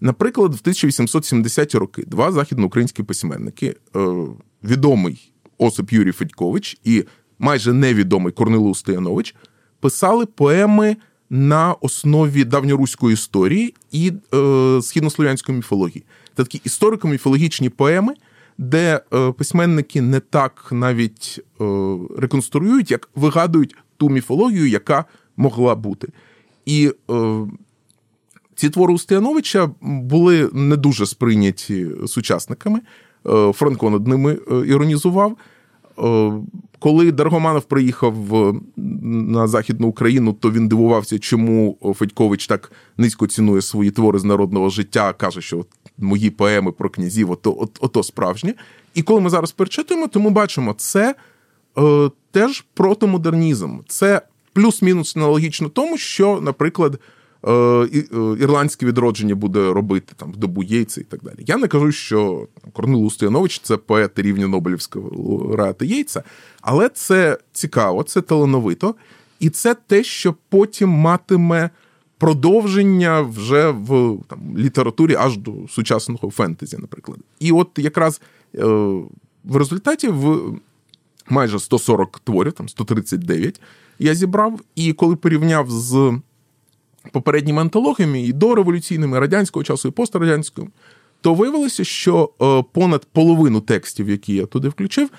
Наприклад, 0.00 0.54
в 0.54 0.68
1870-ті 0.68 1.78
роки 1.78 2.04
два 2.06 2.32
західноукраїнські 2.32 3.02
письменники, 3.02 3.76
відомий 4.64 5.32
Осип 5.58 5.92
Юрій 5.92 6.12
Федькович 6.12 6.80
і 6.84 7.04
майже 7.38 7.72
невідомий 7.72 8.32
Корнило 8.32 8.74
Стоянович, 8.74 9.34
писали 9.80 10.26
поеми 10.26 10.96
на 11.30 11.72
основі 11.72 12.44
давньоруської 12.44 13.14
історії 13.14 13.74
і 13.92 14.12
е, 14.34 14.82
східнослов'янської 14.82 15.56
міфології. 15.56 16.04
Це 16.36 16.44
такі 16.44 16.60
історико-міфологічні 16.64 17.68
поеми 17.68 18.14
де 18.62 19.00
е, 19.14 19.32
письменники 19.32 20.02
не 20.02 20.20
так 20.20 20.68
навіть 20.72 21.40
е, 21.60 21.64
реконструюють, 22.18 22.90
як 22.90 23.08
вигадують 23.14 23.76
ту 23.96 24.08
міфологію, 24.08 24.68
яка 24.68 25.04
могла 25.36 25.74
бути. 25.74 26.08
І 26.66 26.92
е, 27.10 27.46
ці 28.54 28.70
твори 28.70 28.94
Устияновича 28.94 29.70
були 29.80 30.50
не 30.52 30.76
дуже 30.76 31.06
сприйняті 31.06 31.86
сучасниками. 32.06 32.80
Франко 33.52 33.90
над 33.90 34.06
ними 34.06 34.38
іронізував. 34.66 35.36
Коли 36.78 37.12
Даргоманов 37.12 37.62
приїхав 37.62 38.14
на 38.76 39.46
Західну 39.46 39.88
Україну, 39.88 40.32
то 40.32 40.50
він 40.50 40.68
дивувався, 40.68 41.18
чому 41.18 41.76
Федькович 41.98 42.46
так 42.46 42.72
низько 42.96 43.26
цінує 43.26 43.62
свої 43.62 43.90
твори 43.90 44.18
з 44.18 44.24
народного 44.24 44.70
життя, 44.70 45.12
каже, 45.12 45.40
що 45.40 45.64
мої 45.98 46.30
поеми 46.30 46.72
про 46.72 46.90
князів, 46.90 47.30
ото, 47.30 47.68
ото, 47.80 48.02
справжнє. 48.02 48.54
І 48.94 49.02
коли 49.02 49.20
ми 49.20 49.30
зараз 49.30 49.52
перечитуємо, 49.52 50.08
то 50.08 50.20
ми 50.20 50.30
бачимо, 50.30 50.74
це 50.78 51.14
е, 51.78 52.10
теж 52.30 52.64
протомодернізм. 52.74 53.78
Це 53.88 54.22
плюс-мінус 54.52 55.16
аналогічно 55.16 55.68
тому, 55.68 55.98
що, 55.98 56.40
наприклад, 56.42 56.94
е, 56.94 56.98
ірландське 58.40 58.86
відродження 58.86 59.34
буде 59.34 59.72
робити 59.72 60.12
там 60.16 60.32
в 60.32 60.36
добу 60.36 60.62
Єйця 60.62 61.00
і 61.00 61.04
так 61.04 61.22
далі. 61.22 61.36
Я 61.38 61.56
не 61.56 61.68
кажу, 61.68 61.92
що 61.92 62.48
Корнило 62.72 63.02
Устоянович 63.04 63.60
це 63.60 63.76
поет 63.76 64.18
рівня 64.18 64.48
Нобелівського 64.48 65.10
лауреата 65.14 65.84
Єйця, 65.84 66.22
але 66.60 66.88
це 66.88 67.38
цікаво, 67.52 68.02
це 68.02 68.20
талановито, 68.20 68.94
і 69.40 69.50
це 69.50 69.74
те, 69.74 70.04
що 70.04 70.34
потім 70.48 70.88
матиме 70.88 71.70
продовження 72.18 73.20
вже 73.20 73.70
в 73.70 74.18
там, 74.28 74.58
літературі 74.58 75.14
аж 75.14 75.36
до 75.36 75.52
сучасного 75.68 76.30
фентезі, 76.30 76.76
наприклад. 76.80 77.18
І 77.40 77.52
от 77.52 77.68
якраз 77.76 78.20
е, 78.54 78.64
в 79.44 79.56
результаті 79.56 80.08
в 80.08 80.40
майже 81.28 81.58
140 81.58 82.18
творів, 82.18 82.52
там 82.52 82.68
139 82.68 83.60
я 83.98 84.14
зібрав, 84.14 84.60
і 84.74 84.92
коли 84.92 85.16
порівняв 85.16 85.70
з 85.70 86.18
попередніми 87.12 87.60
антологіями 87.60 88.22
і 88.22 88.32
дореволюційними, 88.32 89.18
радянського 89.18 89.64
часу, 89.64 89.88
і 89.88 89.90
пострадянського, 89.90 90.68
то 91.20 91.34
виявилося, 91.34 91.84
що 91.84 92.30
е, 92.42 92.64
понад 92.72 93.04
половину 93.12 93.60
текстів, 93.60 94.10
які 94.10 94.34
я 94.34 94.46
туди 94.46 94.68
включив, 94.68 95.10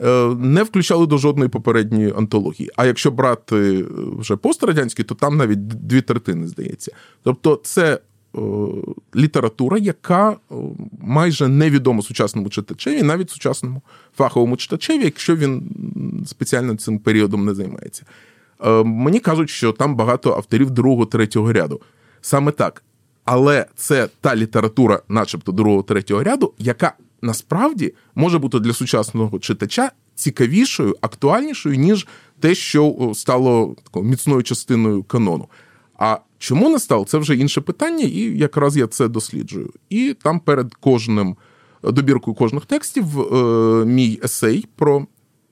Е, 0.00 0.34
не 0.38 0.62
включали 0.62 1.06
до 1.06 1.18
жодної 1.18 1.48
попередньої 1.48 2.12
антології. 2.16 2.70
А 2.76 2.86
якщо 2.86 3.10
брати 3.10 3.56
е, 3.56 3.84
вже 4.18 4.36
пострадянські, 4.36 5.02
то 5.04 5.14
там 5.14 5.36
навіть 5.36 5.68
дві 5.68 6.00
третини 6.00 6.48
здається. 6.48 6.92
Тобто, 7.22 7.60
це 7.64 7.98
література, 9.16 9.78
яка 9.78 10.36
майже 11.00 11.48
невідома 11.48 12.02
сучасному 12.02 12.48
читачеві, 12.48 13.02
навіть 13.02 13.30
сучасному 13.30 13.82
фаховому 14.16 14.56
читачеві, 14.56 15.04
якщо 15.04 15.36
він 15.36 15.62
спеціально 16.26 16.76
цим 16.76 16.98
періодом 16.98 17.44
не 17.44 17.54
займається. 17.54 18.02
Мені 18.84 19.20
кажуть, 19.20 19.50
що 19.50 19.72
там 19.72 19.96
багато 19.96 20.32
авторів 20.32 20.70
другого, 20.70 21.06
третього 21.06 21.52
ряду. 21.52 21.80
Саме 22.20 22.52
так. 22.52 22.82
Але 23.24 23.66
це 23.76 24.08
та 24.20 24.36
література, 24.36 25.02
начебто 25.08 25.52
другого, 25.52 25.82
третього 25.82 26.22
ряду, 26.22 26.52
яка 26.58 26.92
насправді 27.22 27.94
може 28.14 28.38
бути 28.38 28.58
для 28.60 28.72
сучасного 28.72 29.38
читача 29.38 29.90
цікавішою, 30.14 30.96
актуальнішою, 31.00 31.76
ніж 31.76 32.06
те, 32.40 32.54
що 32.54 33.12
стало 33.14 33.76
такою 33.82 34.04
міцною 34.04 34.42
частиною 34.42 35.02
канону. 35.02 35.48
А 35.98 36.18
чому 36.38 36.68
не 36.68 36.78
стало, 36.78 37.04
це 37.04 37.18
вже 37.18 37.36
інше 37.36 37.60
питання, 37.60 38.04
і 38.04 38.20
якраз 38.38 38.76
я 38.76 38.86
це 38.86 39.08
досліджую. 39.08 39.72
І 39.90 40.16
там 40.22 40.40
перед 40.40 40.74
кожним 40.74 41.36
добіркою 41.82 42.34
кожних 42.34 42.64
текстів 42.64 43.20
е, 43.20 43.84
мій 43.84 44.20
есей 44.24 44.66
про 44.76 45.06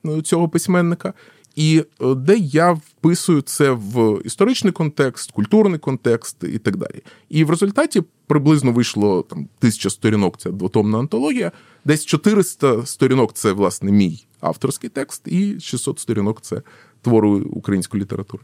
е, 0.05 0.21
цього 0.21 0.49
письменника 0.49 1.13
і 1.55 1.83
е, 2.01 2.15
де 2.15 2.37
я 2.37 2.71
вписую 2.71 3.41
це 3.41 3.71
в 3.71 4.21
історичний 4.25 4.73
контекст, 4.73 5.31
культурний 5.31 5.79
контекст 5.79 6.43
і 6.43 6.57
так 6.57 6.77
далі. 6.77 7.01
І 7.29 7.43
в 7.43 7.49
результаті 7.49 8.03
приблизно 8.27 8.71
вийшло 8.71 9.21
там 9.21 9.47
тисяча 9.59 9.89
сторінок. 9.89 10.37
Це 10.37 10.51
двотомна 10.51 10.99
антологія, 10.99 11.51
десь 11.85 12.05
400 12.05 12.85
сторінок 12.85 13.33
це 13.33 13.51
власне 13.51 13.91
мій 13.91 14.25
авторський 14.39 14.89
текст, 14.89 15.27
і 15.27 15.59
600 15.59 15.99
сторінок 15.99 16.41
це 16.41 16.61
твори 17.01 17.29
української 17.29 18.03
літератури. 18.03 18.43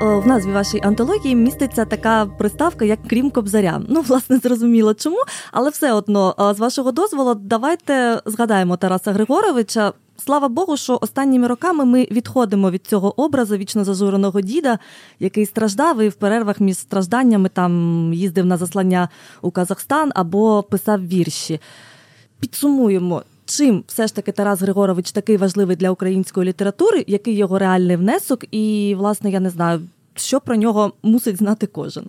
В 0.00 0.26
назві 0.26 0.52
вашої 0.52 0.82
антології 0.82 1.34
міститься 1.34 1.84
така 1.84 2.26
приставка, 2.26 2.84
як 2.84 2.98
крім 3.06 3.30
Кобзаря. 3.30 3.82
Ну, 3.88 4.00
власне, 4.00 4.38
зрозуміло 4.38 4.94
чому, 4.94 5.18
але 5.52 5.70
все 5.70 5.92
одно, 5.92 6.34
е, 6.40 6.54
з 6.54 6.58
вашого 6.58 6.92
дозволу, 6.92 7.34
давайте 7.34 8.22
згадаємо 8.26 8.76
Тараса 8.76 9.12
Григоровича. 9.12 9.92
Слава 10.24 10.48
Богу, 10.48 10.76
що 10.76 10.98
останніми 11.00 11.46
роками 11.46 11.84
ми 11.84 12.08
відходимо 12.10 12.70
від 12.70 12.86
цього 12.86 13.20
образу 13.20 13.56
вічно 13.56 13.84
зажуреного 13.84 14.40
діда, 14.40 14.78
який 15.20 15.46
страждав 15.46 16.00
і 16.02 16.08
в 16.08 16.14
перервах 16.14 16.60
між 16.60 16.76
стражданнями 16.76 17.48
там 17.48 18.12
їздив 18.14 18.46
на 18.46 18.56
заслання 18.56 19.08
у 19.42 19.50
Казахстан 19.50 20.12
або 20.14 20.62
писав 20.62 21.08
вірші. 21.08 21.60
Підсумуємо. 22.40 23.22
Чим 23.48 23.84
все 23.86 24.06
ж 24.06 24.14
таки 24.14 24.32
Тарас 24.32 24.60
Григорович 24.60 25.12
такий 25.12 25.36
важливий 25.36 25.76
для 25.76 25.90
української 25.90 26.48
літератури, 26.48 27.04
який 27.06 27.36
його 27.36 27.58
реальний 27.58 27.96
внесок, 27.96 28.44
і, 28.50 28.94
власне, 28.98 29.30
я 29.30 29.40
не 29.40 29.50
знаю, 29.50 29.80
що 30.14 30.40
про 30.40 30.56
нього 30.56 30.92
мусить 31.02 31.36
знати 31.36 31.66
кожен. 31.66 32.04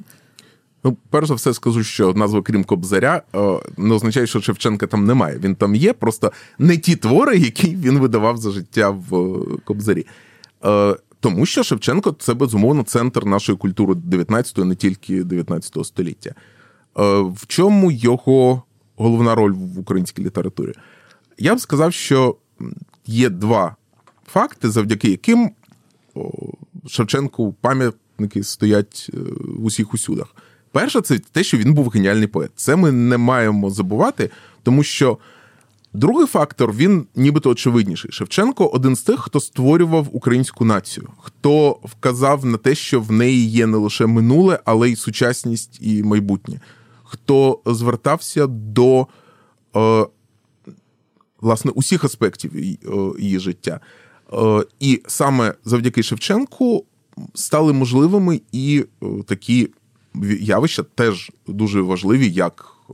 Ну, 0.84 0.97
перш 1.10 1.28
за 1.28 1.34
все, 1.34 1.54
скажу, 1.54 1.84
що 1.84 2.13
назва 2.13 2.41
крім 2.41 2.63
Кобзаря 2.63 3.21
е, 3.36 3.60
не 3.78 3.93
означає, 3.93 4.28
що 4.28 4.41
Шевченка 4.41 4.88
там 4.88 5.06
немає. 5.06 5.39
Він 5.43 5.56
там 5.56 5.75
є, 5.75 5.93
просто 5.93 6.32
не 6.58 6.78
ті 6.78 6.95
твори, 6.95 7.38
які 7.38 7.75
він 7.75 7.99
видавав 7.99 8.38
за 8.38 8.52
життя 8.52 8.89
в 8.89 9.15
е, 9.15 9.58
Кобзарі. 9.65 10.06
Е, 10.65 10.95
тому 11.19 11.45
що 11.45 11.63
Шевченко 11.63 12.15
це 12.19 12.34
безумовно 12.34 12.84
центр 12.84 13.25
нашої 13.25 13.58
культури 13.58 13.93
19-го, 13.93 14.65
не 14.65 14.75
тільки 14.75 15.23
19 15.23 15.86
століття. 15.86 16.34
В 16.95 17.47
чому 17.47 17.91
його 17.91 18.63
головна 18.95 19.36
роль 19.36 19.52
в 19.52 19.80
українській 19.80 20.23
літературі. 20.23 20.73
Я 21.39 21.56
б 21.56 21.60
сказав, 21.60 21.93
що 21.93 22.36
є 23.06 23.30
два 23.30 23.75
факти, 24.28 24.69
завдяки 24.69 25.10
яким 25.10 25.52
Шевченку 26.88 27.56
пам'ятники 27.62 28.43
стоять 28.43 29.10
е, 29.13 29.17
в 29.41 29.65
усіх 29.65 29.93
усюдах. 29.93 30.36
Перше, 30.71 31.02
це 31.02 31.19
те, 31.19 31.43
що 31.43 31.58
він 31.58 31.73
був 31.73 31.89
геніальний 31.89 32.28
поет. 32.28 32.52
Це 32.56 32.75
ми 32.75 32.91
не 32.91 33.17
маємо 33.17 33.69
забувати, 33.69 34.30
тому 34.63 34.84
що 34.84 35.17
другий 35.93 36.28
фактор 36.28 36.73
він 36.73 37.06
нібито 37.15 37.49
очевидніший. 37.49 38.12
Шевченко 38.12 38.67
один 38.67 38.95
з 38.95 39.02
тих, 39.02 39.19
хто 39.19 39.39
створював 39.39 40.08
українську 40.12 40.65
націю, 40.65 41.08
хто 41.21 41.80
вказав 41.84 42.45
на 42.45 42.58
те, 42.58 42.75
що 42.75 43.02
в 43.02 43.12
неї 43.12 43.49
є 43.49 43.67
не 43.67 43.78
лише 43.78 44.06
минуле, 44.06 44.60
але 44.65 44.89
й 44.89 44.95
сучасність 44.95 45.80
і 45.82 46.04
майбутнє, 46.04 46.60
хто 47.04 47.60
звертався 47.65 48.47
до 48.47 49.08
е, 49.75 50.06
власне 51.41 51.71
усіх 51.71 52.04
аспектів 52.04 52.52
її 53.19 53.39
життя. 53.39 53.80
Е, 54.34 54.63
і 54.80 55.02
саме 55.08 55.54
завдяки 55.65 56.04
Шевченку 56.04 56.86
стали 57.34 57.73
можливими 57.73 58.41
і 58.52 58.86
е, 59.04 59.06
такі 59.28 59.69
явища 60.39 60.84
теж 60.84 61.32
дуже 61.47 61.82
важливі, 61.82 62.30
як 62.30 62.73
е, 62.89 62.93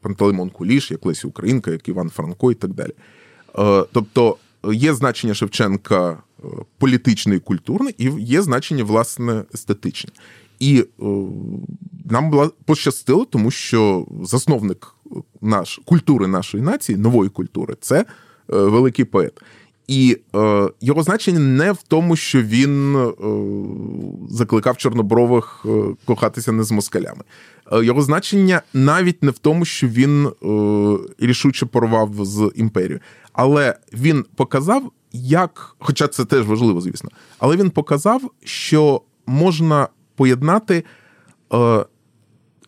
Пантелеймон 0.00 0.50
Куліш, 0.50 0.90
як 0.90 1.06
Лесі 1.06 1.26
Українка, 1.26 1.70
як 1.70 1.88
Іван 1.88 2.10
Франко 2.10 2.52
і 2.52 2.54
так 2.54 2.70
далі. 2.70 2.92
Тобто 3.92 4.36
є 4.72 4.94
значення 4.94 5.34
Шевченка 5.34 6.22
політичне 6.78 7.36
і 7.36 7.40
культурне, 7.40 7.92
і 7.98 8.10
є 8.18 8.42
значення, 8.42 8.84
власне, 8.84 9.44
естетичне. 9.54 10.10
І 10.60 10.84
нам 12.04 12.30
була 12.30 12.50
пощастило, 12.64 13.24
тому 13.24 13.50
що 13.50 14.06
засновник 14.22 14.94
наш 15.40 15.80
культури 15.84 16.26
нашої 16.26 16.62
нації, 16.62 16.98
нової 16.98 17.30
культури, 17.30 17.76
це 17.80 18.04
великий 18.48 19.04
поет. 19.04 19.32
І 19.88 20.18
е, 20.36 20.68
його 20.80 21.02
значення 21.02 21.38
не 21.38 21.72
в 21.72 21.82
тому, 21.88 22.16
що 22.16 22.42
він 22.42 22.96
е, 22.96 23.10
закликав 24.30 24.76
чорнобрових 24.76 25.66
е, 25.68 25.94
кохатися 26.04 26.52
не 26.52 26.62
з 26.62 26.72
москалями. 26.72 27.24
Е, 27.72 27.84
його 27.84 28.02
значення 28.02 28.62
навіть 28.74 29.22
не 29.22 29.30
в 29.30 29.38
тому, 29.38 29.64
що 29.64 29.88
він 29.88 30.26
е, 30.26 31.26
рішуче 31.26 31.66
порвав 31.66 32.10
з 32.20 32.52
імперією. 32.56 33.00
Але 33.32 33.76
він 33.92 34.24
показав, 34.36 34.92
як, 35.12 35.76
хоча 35.78 36.08
це 36.08 36.24
теж 36.24 36.46
важливо, 36.46 36.80
звісно, 36.80 37.10
але 37.38 37.56
він 37.56 37.70
показав, 37.70 38.22
що 38.44 39.02
можна 39.26 39.88
поєднати 40.18 40.84
е, 41.54 41.84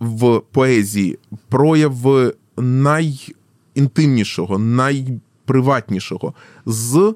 в 0.00 0.40
поезії 0.52 1.18
прояви 1.48 2.34
найінтимнішого, 2.56 4.58
най 4.58 5.20
приватнішого 5.44 6.34
з 6.66 7.14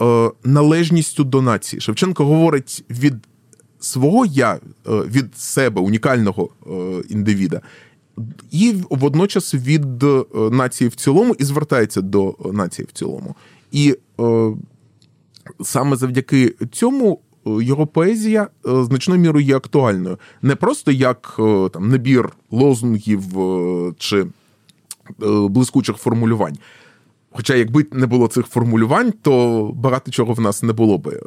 е, 0.00 0.30
належністю 0.44 1.24
до 1.24 1.42
нації. 1.42 1.80
Шевченко 1.80 2.24
говорить 2.24 2.84
від 2.90 3.14
свого 3.78 4.26
я, 4.26 4.54
е, 4.54 4.58
від 4.86 5.36
себе, 5.36 5.80
унікального 5.80 6.48
е, 6.66 6.70
індивіда, 7.08 7.60
і 8.50 8.74
водночас 8.90 9.54
від 9.54 10.02
е, 10.02 10.24
нації 10.34 10.88
в 10.88 10.94
цілому, 10.94 11.36
і 11.38 11.44
звертається 11.44 12.00
до 12.00 12.36
нації 12.52 12.86
в 12.88 12.92
цілому. 12.92 13.36
І 13.72 13.96
е, 14.20 14.52
саме 15.62 15.96
завдяки 15.96 16.54
цьому. 16.72 17.20
Е, 17.46 17.50
його 17.64 17.86
поезія 17.86 18.48
значною 18.64 19.20
мірою 19.20 19.46
є 19.46 19.56
актуальною, 19.56 20.18
не 20.42 20.56
просто 20.56 20.90
як 20.90 21.34
там 21.72 21.88
набір 21.88 22.30
лозунгів 22.50 23.22
чи 23.98 24.26
блискучих 25.48 25.96
формулювань, 25.96 26.58
Хоча, 27.32 27.54
якби 27.54 27.86
не 27.92 28.06
було 28.06 28.28
цих 28.28 28.46
формулювань, 28.46 29.12
то 29.22 29.72
багато 29.74 30.10
чого 30.10 30.32
в 30.32 30.40
нас 30.40 30.62
не 30.62 30.72
було 30.72 30.98
би. 30.98 31.20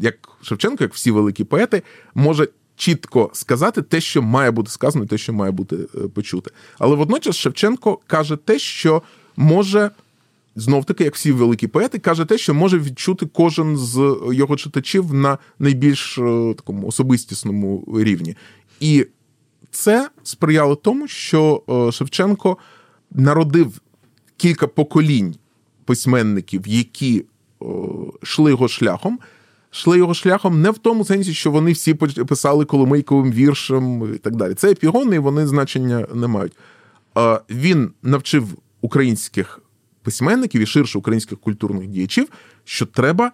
Як 0.00 0.14
Шевченко, 0.42 0.84
як 0.84 0.94
всі 0.94 1.10
великі 1.10 1.44
поети, 1.44 1.82
може 2.14 2.48
чітко 2.76 3.30
сказати 3.32 3.82
те, 3.82 4.00
що 4.00 4.22
має 4.22 4.50
бути 4.50 4.70
сказано, 4.70 5.06
те, 5.06 5.18
що 5.18 5.32
має 5.32 5.52
бути 5.52 5.76
е, 5.76 6.08
почуте. 6.08 6.50
Але 6.78 6.96
водночас 6.96 7.36
Шевченко 7.36 7.98
каже 8.06 8.36
те, 8.36 8.58
що 8.58 9.02
може. 9.36 9.90
Знов 10.56 10.84
таки, 10.84 11.04
як 11.04 11.14
всі 11.14 11.32
великі 11.32 11.66
поети, 11.66 11.98
каже 11.98 12.24
те, 12.24 12.38
що 12.38 12.54
може 12.54 12.78
відчути 12.78 13.26
кожен 13.26 13.76
з 13.76 14.16
його 14.32 14.56
читачів 14.56 15.14
на 15.14 15.38
найбільш 15.58 16.18
е, 16.18 16.54
такому 16.56 16.86
особистісному 16.86 17.84
рівні. 17.98 18.36
І 18.80 19.06
це 19.70 20.10
сприяло 20.22 20.74
тому, 20.74 21.08
що 21.08 21.62
е, 21.68 21.92
Шевченко 21.92 22.56
народив 23.10 23.80
кілька 24.36 24.66
поколінь 24.66 25.34
письменників, 25.84 26.62
які 26.66 27.24
о, 27.60 28.12
йшли 28.22 28.50
його 28.50 28.68
шляхом. 28.68 29.18
Йшли 29.72 29.98
його 29.98 30.14
шляхом 30.14 30.62
не 30.62 30.70
в 30.70 30.78
тому 30.78 31.04
сенсі, 31.04 31.34
що 31.34 31.50
вони 31.50 31.72
всі 31.72 31.94
писали 31.94 32.64
коломийковим 32.64 33.32
віршем 33.32 34.14
і 34.14 34.18
так 34.18 34.36
далі. 34.36 34.54
Це 34.54 34.70
епігони, 34.70 35.16
і 35.16 35.18
вони 35.18 35.46
значення 35.46 36.06
не 36.14 36.26
мають. 36.26 36.52
Він 37.50 37.90
навчив 38.02 38.48
українських 38.80 39.60
письменників 40.04 40.60
і 40.60 40.66
ширше 40.66 40.98
українських 40.98 41.38
культурних 41.38 41.86
діячів, 41.86 42.28
що 42.64 42.86
треба 42.86 43.32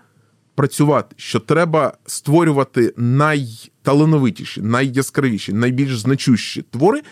працювати, 0.55 1.15
що 1.19 1.41
треба 1.41 1.93
створювати 2.07 2.95
найталановитіші, 2.97 4.63
найяскравіші, 4.63 5.53
найбільш 5.53 5.99
значущі 5.99 6.65
твори, 6.71 7.03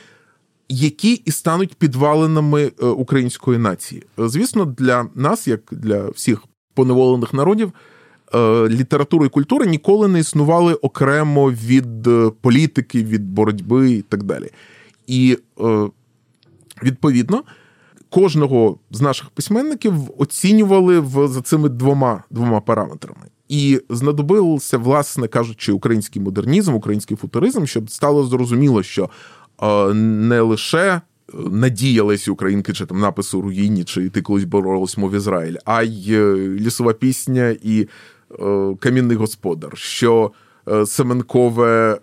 які 0.68 1.12
і 1.12 1.30
стануть 1.30 1.74
підвалинами 1.74 2.62
е, 2.82 2.86
української 2.86 3.58
нації. 3.58 4.02
Е, 4.18 4.28
звісно, 4.28 4.64
для 4.64 5.06
нас, 5.14 5.48
як 5.48 5.60
для 5.70 6.08
всіх 6.08 6.44
поневолених 6.74 7.34
народів, 7.34 7.72
е, 8.34 8.68
література 8.68 9.26
і 9.26 9.28
культура 9.28 9.66
ніколи 9.66 10.08
не 10.08 10.18
існували 10.20 10.74
окремо 10.74 11.50
від 11.50 12.08
політики, 12.40 13.04
від 13.04 13.28
боротьби 13.28 13.90
і 13.90 14.02
так 14.02 14.22
далі. 14.22 14.50
І 15.06 15.38
відповідно. 16.82 17.44
Кожного 18.10 18.78
з 18.90 19.00
наших 19.00 19.30
письменників 19.30 19.94
оцінювали 20.18 21.00
в 21.00 21.28
за 21.28 21.42
цими 21.42 21.68
двома 21.68 22.22
двома 22.30 22.60
параметрами, 22.60 23.26
і 23.48 23.80
знадобився, 23.90 24.78
власне 24.78 25.28
кажучи, 25.28 25.72
український 25.72 26.22
модернізм, 26.22 26.74
український 26.74 27.16
футуризм, 27.16 27.64
щоб 27.64 27.90
стало 27.90 28.24
зрозуміло, 28.24 28.82
що 28.82 29.10
не 29.92 30.40
лише 30.40 31.00
надія 31.34 32.02
Лесі 32.02 32.30
Українки, 32.30 32.72
чи 32.72 32.86
там 32.86 33.00
напис 33.00 33.34
у 33.34 33.40
руїні, 33.42 33.84
чи 33.84 34.08
ти 34.08 34.22
колись 34.22 34.44
боролась 34.44 34.98
мов 34.98 35.14
Ізраїль, 35.14 35.56
а 35.64 35.82
й 35.82 36.14
е, 36.14 36.34
лісова 36.36 36.92
пісня 36.92 37.56
і 37.62 37.88
е, 38.40 38.74
камінний 38.80 39.16
господар. 39.16 39.72
що 39.74 40.32
е, 40.68 40.86
Семенкове 40.86 41.98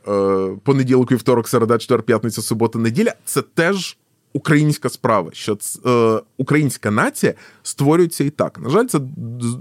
понеділок, 0.63 1.11
вівторок, 1.11 1.47
середа, 1.47 1.77
четвер, 1.77 2.03
п'ятниця, 2.03 2.41
субота, 2.41 2.79
неділя 2.79 3.13
це 3.25 3.41
теж 3.41 3.97
українська 4.35 4.89
справа. 4.89 5.29
Що 5.33 5.57
е, 5.85 6.21
українська 6.37 6.91
нація 6.91 7.33
створюється 7.63 8.23
і 8.23 8.29
так. 8.29 8.59
На 8.59 8.69
жаль, 8.69 8.85
це 8.85 8.99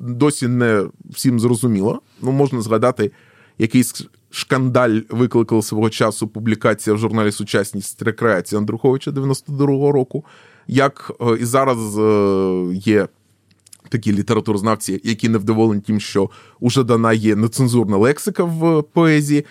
досі 0.03 0.49
не 0.49 0.87
всім 1.11 1.41
зрозуміло. 1.41 2.01
Ну, 2.23 2.33
можна 2.33 2.61
згадати 2.61 3.13
якийсь 3.59 4.07
шкандаль 4.31 5.01
викликала 5.11 5.63
свого 5.63 5.91
часу 5.91 6.29
публікація 6.29 6.95
в 6.95 6.99
журналі 6.99 7.33
Сучасність 7.33 8.03
рекреація 8.03 8.59
Андруховича 8.59 9.11
92-го 9.11 9.93
року. 9.93 10.25
Як 10.67 11.13
е, 11.21 11.37
і 11.41 11.45
зараз 11.45 11.99
е, 11.99 12.75
є 12.75 13.09
такі 13.89 14.13
літературознавці, 14.13 15.01
які 15.05 15.29
невдоволені 15.29 15.81
тим, 15.81 16.01
що 16.01 16.31
уже 16.61 16.85
дана 16.85 17.13
є 17.13 17.37
нецензурна 17.37 17.97
лексика 17.97 18.45
в 18.45 18.83
поезії, 18.83 19.45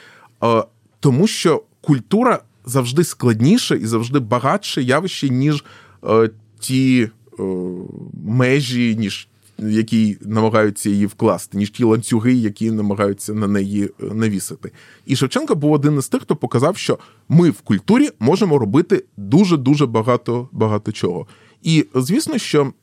е, 0.44 0.64
тому 1.00 1.28
що 1.28 1.64
культура 1.82 2.40
завжди 2.66 3.04
складніше 3.04 3.78
і 3.78 3.86
завжди 3.86 4.20
багатше 4.20 4.82
явище, 4.82 5.30
ніж 5.30 5.64
ті 6.60 7.10
межі, 8.14 8.96
ніж 8.96 9.28
які 9.58 10.18
намагаються 10.22 10.90
її 10.90 11.06
вкласти, 11.06 11.58
ніж 11.58 11.70
ті 11.70 11.84
ланцюги, 11.84 12.34
які 12.34 12.72
намагаються 12.72 13.34
на 13.34 13.48
неї 13.48 13.84
е, 13.84 14.14
навісити. 14.14 14.72
І 15.06 15.16
Шевченко 15.16 15.56
був 15.56 15.72
один 15.72 15.98
із 15.98 16.08
тих, 16.08 16.22
хто 16.22 16.36
показав, 16.36 16.78
що 16.78 17.00
ми 17.30 17.50
в 17.50 17.62
культурі 17.62 18.10
можемо 18.20 18.58
робити 18.58 19.06
дуже 19.18 19.58
дуже 19.58 19.86
багато 19.86 20.50
багато 20.52 20.92
чого. 20.92 21.28
І 21.64 21.86
звісно, 21.96 22.38
що 22.38 22.74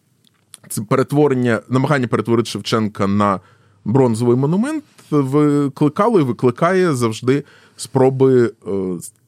це 0.68 0.82
перетворення, 0.82 1.60
намагання 1.68 2.06
перетворити 2.06 2.50
Шевченка 2.50 3.06
на 3.06 3.40
бронзовий 3.84 4.36
монумент 4.36 4.84
викликало 5.10 6.20
і 6.20 6.22
викликає 6.22 6.94
завжди 6.94 7.44
спроби 7.76 8.52
е, 8.66 8.70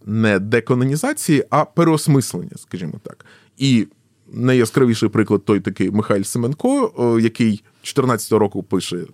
не 0.06 0.38
деканонізації, 0.38 1.44
а 1.50 1.64
переосмислення, 1.64 2.56
скажімо 2.56 2.94
так. 3.02 3.24
І 3.58 3.86
найяскравіший 4.32 5.08
приклад 5.08 5.44
той 5.44 5.60
такий 5.60 5.90
Михайль 5.90 6.22
Семенко, 6.22 7.18
який 7.22 7.64
14 7.82 8.32
року 8.32 8.62
пише 8.62 9.04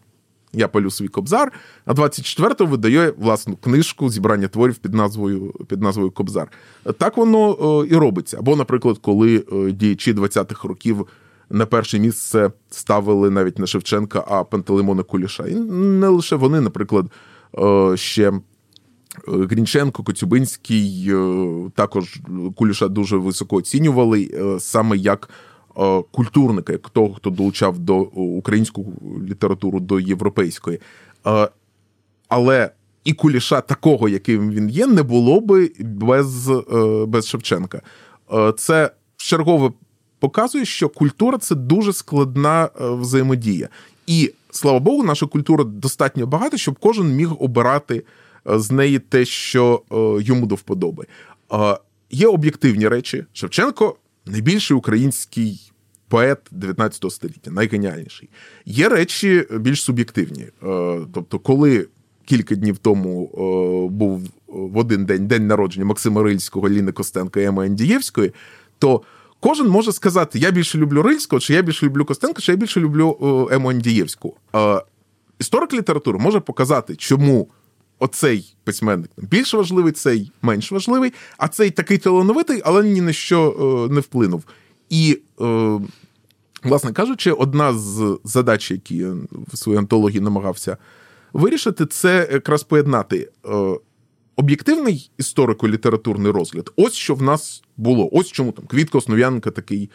Я 0.52 0.68
палю 0.68 0.90
свій 0.90 1.08
кобзар, 1.08 1.52
а 1.84 1.92
24-го 1.92 2.70
видає 2.70 3.12
власну 3.18 3.56
книжку 3.56 4.10
зібрання 4.10 4.48
творів 4.48 4.76
під 4.76 4.94
назвою 4.94 5.54
під 5.68 5.82
назвою 5.82 6.10
Кобзар. 6.10 6.48
Так 6.98 7.16
воно 7.16 7.84
і 7.84 7.94
робиться. 7.94 8.38
Або, 8.38 8.56
наприклад, 8.56 8.98
коли 9.02 9.44
діячі 9.72 10.12
20-х 10.12 10.68
років 10.68 11.06
на 11.50 11.66
перше 11.66 11.98
місце 11.98 12.50
ставили 12.70 13.30
навіть 13.30 13.58
не 13.58 13.66
Шевченка, 13.66 14.24
а 14.28 14.44
Пантелеймона 14.44 15.02
Куліша. 15.02 15.46
І 15.46 15.54
не 15.54 16.08
лише 16.08 16.36
вони, 16.36 16.60
наприклад, 16.60 17.06
ще. 17.94 18.32
Грінченко, 19.26 20.02
Коцюбинський 20.02 21.12
також 21.74 22.20
Куліша 22.56 22.88
дуже 22.88 23.16
високо 23.16 23.56
оцінювали 23.56 24.30
саме 24.60 24.96
як 24.96 25.30
культурника, 26.10 26.72
як 26.72 26.90
того, 26.90 27.14
хто 27.14 27.30
долучав 27.30 27.78
до 27.78 27.96
українську 27.98 28.92
літературу 29.28 29.80
до 29.80 30.00
європейської. 30.00 30.80
Але 32.28 32.70
і 33.04 33.12
Куліша, 33.12 33.60
такого, 33.60 34.08
яким 34.08 34.50
він 34.50 34.68
є, 34.68 34.86
не 34.86 35.02
було 35.02 35.40
би 35.40 35.72
без, 35.80 36.50
без 37.06 37.28
Шевченка. 37.28 37.82
Це 38.56 38.90
чергове 39.16 39.72
показує, 40.18 40.64
що 40.64 40.88
культура 40.88 41.38
це 41.38 41.54
дуже 41.54 41.92
складна 41.92 42.68
взаємодія. 42.80 43.68
І 44.06 44.32
слава 44.50 44.78
Богу, 44.78 45.04
наша 45.04 45.26
культура 45.26 45.64
достатньо 45.64 46.26
багата, 46.26 46.56
щоб 46.56 46.78
кожен 46.78 47.06
міг 47.06 47.42
обирати 47.42 48.04
з 48.44 48.70
неї 48.70 48.98
те, 48.98 49.24
що 49.24 49.82
йому 50.20 50.46
до 50.46 50.54
вподоби. 50.54 51.06
Є 52.10 52.26
об'єктивні 52.26 52.88
речі. 52.88 53.24
Шевченко 53.32 53.96
найбільший 54.26 54.76
український 54.76 55.72
поет 56.08 56.38
19 56.50 57.12
століття, 57.12 57.50
найгеніальніший. 57.50 58.28
Є 58.64 58.88
речі 58.88 59.46
більш 59.60 59.82
суб'єктивні. 59.82 60.46
Тобто, 61.12 61.38
коли 61.38 61.86
кілька 62.24 62.54
днів 62.54 62.78
тому 62.78 63.26
був 63.92 64.22
в 64.46 64.76
один 64.76 65.04
день 65.04 65.26
день 65.26 65.46
народження 65.46 65.86
Максима 65.86 66.22
Рильського, 66.22 66.68
Ліни 66.68 66.92
Костенка 66.92 67.40
і 67.40 67.44
Еми 67.44 67.66
Андієвської, 67.66 68.32
то 68.78 69.02
кожен 69.40 69.68
може 69.68 69.92
сказати: 69.92 70.38
я 70.38 70.50
більше 70.50 70.78
люблю 70.78 71.02
Рильського, 71.02 71.40
чи 71.40 71.54
я 71.54 71.62
більше 71.62 71.86
люблю 71.86 72.04
Костенка, 72.04 72.40
чи 72.40 72.52
я 72.52 72.58
більше 72.58 72.80
люблю 72.80 73.48
Ему 73.52 73.70
Андієвську. 73.70 74.36
Історик 75.38 75.72
літератури 75.72 76.18
може 76.18 76.40
показати, 76.40 76.96
чому 76.96 77.48
оцей 77.98 78.54
письменник 78.64 79.10
більш 79.16 79.54
важливий, 79.54 79.92
цей 79.92 80.32
менш 80.42 80.72
важливий, 80.72 81.12
а 81.38 81.48
цей 81.48 81.70
такий 81.70 81.98
талановитий, 81.98 82.62
але 82.64 82.84
ні 82.84 83.00
на 83.00 83.12
що 83.12 83.56
е, 83.88 83.94
не 83.94 84.00
вплинув. 84.00 84.44
І, 84.90 85.18
е, 85.40 85.80
власне 86.62 86.92
кажучи, 86.92 87.32
одна 87.32 87.74
з 87.74 88.18
задач, 88.24 88.70
які 88.70 88.96
я 88.96 89.14
в 89.52 89.56
своїй 89.56 89.78
антології 89.78 90.20
намагався 90.20 90.76
вирішити, 91.32 91.86
це 91.86 92.28
якраз 92.32 92.62
поєднати 92.62 93.30
е, 93.46 93.48
об'єктивний 94.38 95.10
історико-літературний 95.18 96.32
розгляд. 96.32 96.72
Ось 96.76 96.94
що 96.94 97.14
в 97.14 97.22
нас 97.22 97.62
було. 97.76 98.08
Ось 98.12 98.26
чому 98.26 98.52
там 98.52 98.66
Квітко 98.66 98.98
Основ'янка 98.98 99.50
такий 99.50 99.90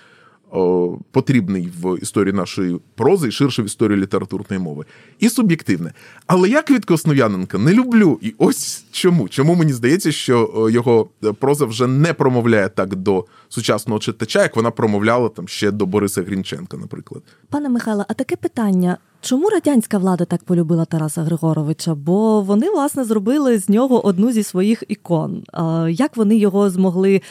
потрібний 1.11 1.69
в 1.81 1.97
історії 2.01 2.33
нашої 2.33 2.79
прози 2.95 3.27
і 3.27 3.31
ширше 3.31 3.61
в 3.61 3.65
історії 3.65 3.99
літературної 3.99 4.61
мови. 4.61 4.85
І 5.19 5.29
суб'єктивне. 5.29 5.93
Але 6.27 6.49
я 6.49 6.61
Квітко 6.61 6.93
Основ'яненка 6.93 7.57
не 7.57 7.73
люблю. 7.73 8.19
І 8.21 8.35
ось 8.37 8.85
чому. 8.91 9.29
Чому 9.29 9.55
мені 9.55 9.73
здається, 9.73 10.11
що 10.11 10.67
його 10.71 11.09
проза 11.39 11.65
вже 11.65 11.87
не 11.87 12.13
промовляє 12.13 12.69
так 12.69 12.95
до 12.95 13.25
сучасного 13.49 13.99
читача, 13.99 14.41
як 14.41 14.55
вона 14.55 14.71
промовляла 14.71 15.29
там 15.29 15.47
ще 15.47 15.71
до 15.71 15.85
Бориса 15.85 16.23
Грінченка, 16.23 16.77
наприклад. 16.77 17.23
Пане 17.49 17.69
Михайло, 17.69 18.05
а 18.07 18.13
таке 18.13 18.35
питання. 18.35 18.97
Чому 19.21 19.49
радянська 19.49 19.97
влада 19.97 20.25
так 20.25 20.43
полюбила 20.43 20.85
Тараса 20.85 21.21
Григоровича? 21.21 21.95
Бо 21.95 22.41
вони, 22.41 22.69
власне, 22.69 23.03
зробили 23.03 23.57
з 23.57 23.69
нього 23.69 24.05
одну 24.05 24.31
зі 24.31 24.43
своїх 24.43 24.83
ікон. 24.87 25.43
Як 25.89 26.17
вони 26.17 26.37
його 26.37 26.69
змогли 26.69 27.21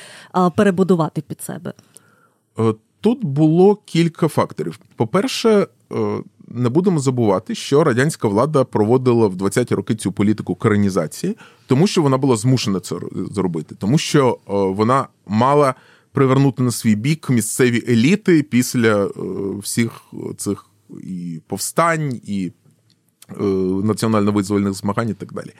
перебудувати 0.57 1.21
під 1.21 1.43
себе? 1.43 1.73
Тут 3.03 3.25
було 3.25 3.77
кілька 3.85 4.29
факторів. 4.29 4.81
По-перше, 4.97 5.67
е, 5.93 6.21
не 6.49 6.69
будемо 6.69 6.99
забувати, 6.99 7.55
що 7.55 7.85
радянська 7.85 8.29
влада 8.29 8.65
проводила 8.65 9.27
в 9.27 9.35
20-ті 9.37 9.75
роки 9.75 9.95
цю 9.95 10.13
політику 10.13 10.55
коронізації, 10.55 11.37
тому 11.67 11.87
що 11.87 12.03
вона 12.03 12.19
була 12.19 12.37
змушена 12.37 12.81
це 12.81 12.97
зробити, 13.31 13.75
тому 13.79 13.99
що 13.99 14.29
е, 14.31 14.53
вона 14.53 15.07
мала 15.27 15.75
привернути 16.13 16.63
на 16.63 16.71
свій 16.71 16.95
бік 16.95 17.31
місцеві 17.31 17.85
еліти 17.89 18.43
після 18.43 19.05
е, 19.05 19.11
всіх 19.63 20.03
цих 20.37 20.67
і 21.03 21.41
повстань, 21.47 22.21
і 22.25 22.53
національно-визвольних 23.83 24.73
змагань, 24.73 25.09
і 25.09 25.15
так 25.15 25.33
далі. 25.33 25.51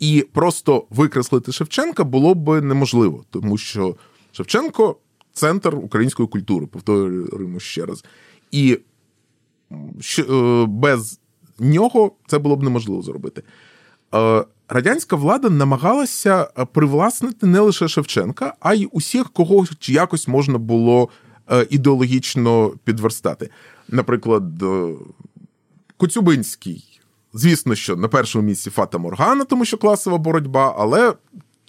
І 0.00 0.26
просто 0.32 0.84
викреслити 0.90 1.52
Шевченка 1.52 2.04
було 2.04 2.34
б 2.34 2.60
неможливо, 2.60 3.24
тому 3.30 3.58
що 3.58 3.96
Шевченко 4.32 4.96
центр 5.40 5.74
української 5.74 6.28
культури, 6.28 6.66
повторюємо 6.66 7.60
ще 7.60 7.86
раз. 7.86 8.04
І 8.50 8.78
е, 10.18 10.66
без 10.68 11.20
нього 11.58 12.12
це 12.26 12.38
було 12.38 12.56
б 12.56 12.62
неможливо 12.62 13.02
зробити. 13.02 13.42
Е, 14.14 14.44
радянська 14.68 15.16
влада 15.16 15.50
намагалася 15.50 16.44
привласнити 16.72 17.46
не 17.46 17.60
лише 17.60 17.88
Шевченка, 17.88 18.54
а 18.60 18.74
й 18.74 18.88
усіх, 18.92 19.30
кого 19.30 19.66
якось 19.82 20.28
можна 20.28 20.58
було 20.58 21.08
е, 21.50 21.66
ідеологічно 21.70 22.72
підверстати. 22.84 23.50
Наприклад, 23.88 24.44
Коцюбинський, 25.96 27.00
звісно, 27.32 27.74
що 27.74 27.96
на 27.96 28.08
першому 28.08 28.44
місці 28.44 28.70
Фата 28.70 28.98
Моргана, 28.98 29.44
тому 29.44 29.64
що 29.64 29.78
класова 29.78 30.18
боротьба, 30.18 30.74
але 30.78 31.14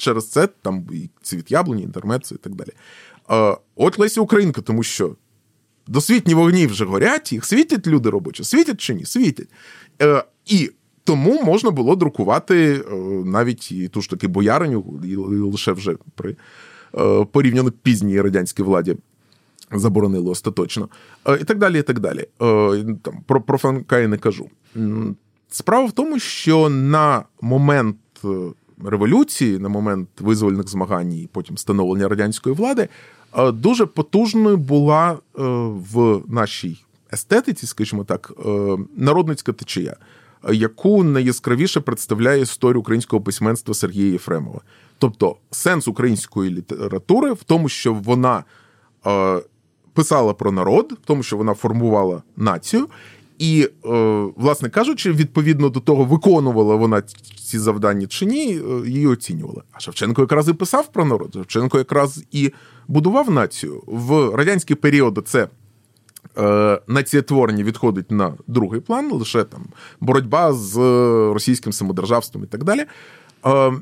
через 0.02 0.30
це 0.30 0.48
там 0.48 0.88
і 0.92 1.10
цвіт 1.22 1.52
яблуні, 1.52 1.84
інтермецо 1.84 2.36
і 2.36 2.38
так 2.38 2.56
далі. 2.56 2.70
От 3.76 4.00
Леся 4.00 4.22
Українка, 4.22 4.62
тому 4.62 4.84
що 4.84 5.16
досвітні 5.88 6.34
вогні 6.34 6.68
вже 6.68 6.86
горять, 6.86 7.34
їх 7.34 7.46
світять 7.46 7.88
люди 7.88 8.10
робочі, 8.10 8.44
світять 8.44 8.82
чи 8.82 8.94
ні? 8.94 9.06
Світять. 9.06 9.48
Е, 10.02 10.24
і 10.46 10.72
тому 11.04 11.44
можна 11.44 11.72
було 11.72 11.96
друкувати 11.96 12.74
е, 12.74 12.96
навіть 13.26 13.72
і 13.72 13.88
ту 13.88 14.02
ж 14.02 14.10
таки 14.10 14.28
бояриню, 14.28 15.02
і 15.04 15.16
лише 15.16 15.72
вже 15.72 15.96
при 16.16 16.36
е, 16.98 17.26
порівняно 17.32 17.72
пізній 17.72 18.22
радянській 18.22 18.64
владі. 18.64 18.98
Заборонили 19.74 20.30
остаточно. 20.30 20.90
І 21.42 21.44
так 21.44 21.58
далі. 21.58 21.80
і 21.80 21.82
так 21.82 22.00
далі. 22.00 22.26
Там, 23.02 23.24
Про 23.28 23.42
про 23.42 23.58
Франка 23.58 24.00
я 24.00 24.08
не 24.08 24.18
кажу. 24.18 24.50
Справа 25.50 25.86
в 25.86 25.92
тому, 25.92 26.20
що 26.20 26.70
на 26.70 27.24
момент 27.42 27.98
революції, 28.86 29.60
на 29.60 29.70
момент 29.70 30.10
визвольних 30.20 30.70
змагань 30.70 31.14
і 31.14 31.30
потім 31.32 31.58
становлення 31.58 32.08
радянської 32.08 32.56
влади, 32.56 32.88
Е, 33.38 33.52
дуже 33.52 33.86
потужною 33.86 34.58
була 34.58 35.12
е, 35.12 35.18
в 35.94 36.22
нашій 36.28 36.86
естетиці, 37.14 37.68
скажімо 37.68 38.04
так, 38.04 38.34
е, 38.46 38.78
народницька 38.96 39.54
течія, 39.54 39.96
яку 40.52 41.04
найяскравіше 41.04 41.80
представляє 41.80 42.42
історію 42.42 42.80
українського 42.80 43.22
письменства 43.22 43.74
Сергія 43.74 44.12
Єфремова. 44.12 44.62
Тобто 44.98 45.36
сенс 45.52 45.88
української 45.88 46.52
літератури 46.52 47.34
в 47.34 47.44
тому, 47.44 47.70
що 47.70 47.94
вона 47.94 48.44
писала 49.94 50.34
про 50.34 50.52
народ, 50.52 50.92
в 51.04 51.06
тому, 51.06 51.24
що 51.24 51.38
вона 51.38 51.54
формувала 51.54 52.24
націю. 52.38 52.88
І, 53.42 53.70
власне 54.36 54.70
кажучи, 54.70 55.12
відповідно 55.12 55.70
до 55.70 55.80
того, 55.80 56.06
виконувала 56.06 56.76
вона 56.76 57.04
ці 57.46 57.60
завдання 57.60 58.08
чи 58.08 58.26
ні, 58.26 58.62
її 58.86 59.08
оцінювали. 59.08 59.62
А 59.72 59.80
Шевченко 59.80 60.22
якраз 60.22 60.50
і 60.50 60.54
писав 60.54 60.88
про 60.88 61.06
народ. 61.06 61.34
Шевченко 61.34 61.78
якраз 61.78 62.24
і 62.32 62.52
будував 62.88 63.32
націю 63.32 63.84
в 63.88 64.36
радянські 64.36 64.76
періоди. 64.76 65.22
Це 65.22 65.48
е, 66.38 66.82
націєтворення 66.88 67.64
відходить 67.64 68.12
на 68.12 68.34
другий 68.48 68.82
план, 68.82 69.12
лише 69.12 69.44
там 69.44 69.66
боротьба 70.00 70.54
з 70.54 70.78
російським 71.34 71.74
самодержавством 71.74 72.44
і 72.44 72.48
так 72.48 72.64
далі. 72.64 72.86
Е, 73.46 73.74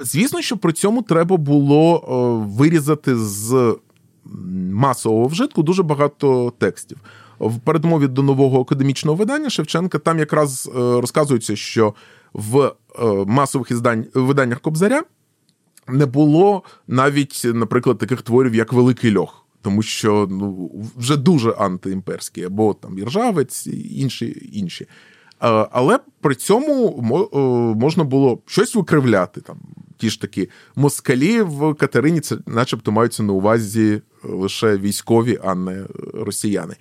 Звісно, 0.00 0.42
що 0.42 0.56
при 0.56 0.72
цьому 0.72 1.02
треба 1.02 1.36
було 1.36 1.96
е, 1.96 2.48
вирізати 2.56 3.16
з 3.16 3.76
масового 4.72 5.26
вжитку 5.26 5.62
дуже 5.62 5.82
багато 5.82 6.52
текстів. 6.58 6.98
В 7.40 7.58
передмові 7.58 8.06
до 8.06 8.22
нового 8.22 8.60
академічного 8.60 9.16
видання 9.16 9.50
Шевченка 9.50 9.98
там 9.98 10.18
якраз 10.18 10.70
е, 10.76 10.78
розказується, 11.00 11.56
що 11.56 11.94
в 12.32 12.60
е, 12.62 12.72
масових 13.26 13.70
виданнях 14.14 14.60
Кобзаря 14.60 15.02
не 15.88 16.06
було 16.06 16.62
навіть, 16.86 17.42
наприклад, 17.44 17.98
таких 17.98 18.22
творів, 18.22 18.54
як 18.54 18.72
Великий 18.72 19.16
Льох. 19.16 19.44
Тому 19.62 19.82
що 19.82 20.26
ну, 20.30 20.70
вже 20.96 21.16
дуже 21.16 21.50
антиімперські, 21.50 22.44
або 22.44 22.74
там 22.74 22.98
Іржавець, 22.98 23.66
і 23.66 24.00
інші. 24.00 24.50
інші. 24.52 24.86
Але 25.70 25.98
при 26.20 26.34
цьому 26.34 27.02
можна 27.76 28.04
було 28.04 28.38
щось 28.46 28.74
викривляти. 28.74 29.40
Там 29.40 29.56
Ті 29.96 30.10
ж 30.10 30.20
такі 30.20 30.48
москалі 30.76 31.42
в 31.42 31.74
Катерині, 31.74 32.20
це 32.20 32.36
начебто 32.46 32.92
маються 32.92 33.22
на 33.22 33.32
увазі 33.32 34.02
лише 34.22 34.76
військові, 34.76 35.38
а 35.44 35.54
не 35.54 35.86
росіяни. 36.14 36.76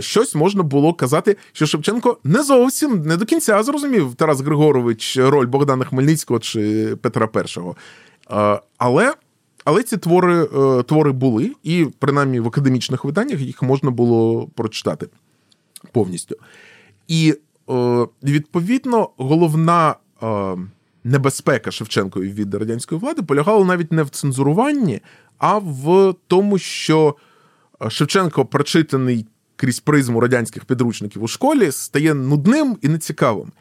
Щось 0.00 0.34
можна 0.34 0.62
було 0.62 0.94
казати, 0.94 1.36
що 1.52 1.66
Шевченко 1.66 2.18
не 2.24 2.42
зовсім 2.42 3.02
не 3.02 3.16
до 3.16 3.24
кінця 3.24 3.62
зрозумів 3.62 4.14
Тарас 4.14 4.40
Григорович 4.40 5.16
роль 5.16 5.46
Богдана 5.46 5.84
Хмельницького 5.84 6.40
чи 6.40 6.96
Петра 7.02 7.28
І. 7.36 7.60
Але 8.78 9.14
але 9.64 9.82
ці 9.82 9.96
твори 9.96 10.42
е, 10.42 10.82
твори 10.82 11.12
були, 11.12 11.52
і 11.62 11.86
принаймні 11.98 12.40
в 12.40 12.46
академічних 12.46 13.04
виданнях 13.04 13.40
їх 13.40 13.62
можна 13.62 13.90
було 13.90 14.48
прочитати 14.54 15.08
повністю. 15.92 16.36
І 17.08 17.34
е, 17.70 18.06
відповідно 18.22 19.08
головна 19.16 19.94
е, 20.22 20.56
небезпека 21.04 21.70
Шевченкові 21.70 22.32
від 22.32 22.54
радянської 22.54 23.00
влади 23.00 23.22
полягала 23.22 23.64
навіть 23.64 23.92
не 23.92 24.02
в 24.02 24.08
цензуруванні, 24.08 25.00
а 25.38 25.58
в 25.58 26.14
тому, 26.26 26.58
що 26.58 27.16
Шевченко, 27.88 28.44
прочитаний 28.44 29.26
крізь 29.60 29.80
призму 29.80 30.20
радянських 30.20 30.64
підручників 30.64 31.22
у 31.22 31.28
школі, 31.28 31.72
стає 31.72 32.14
нудним 32.14 32.76
і 32.82 32.88
нецікавим. 32.88 33.52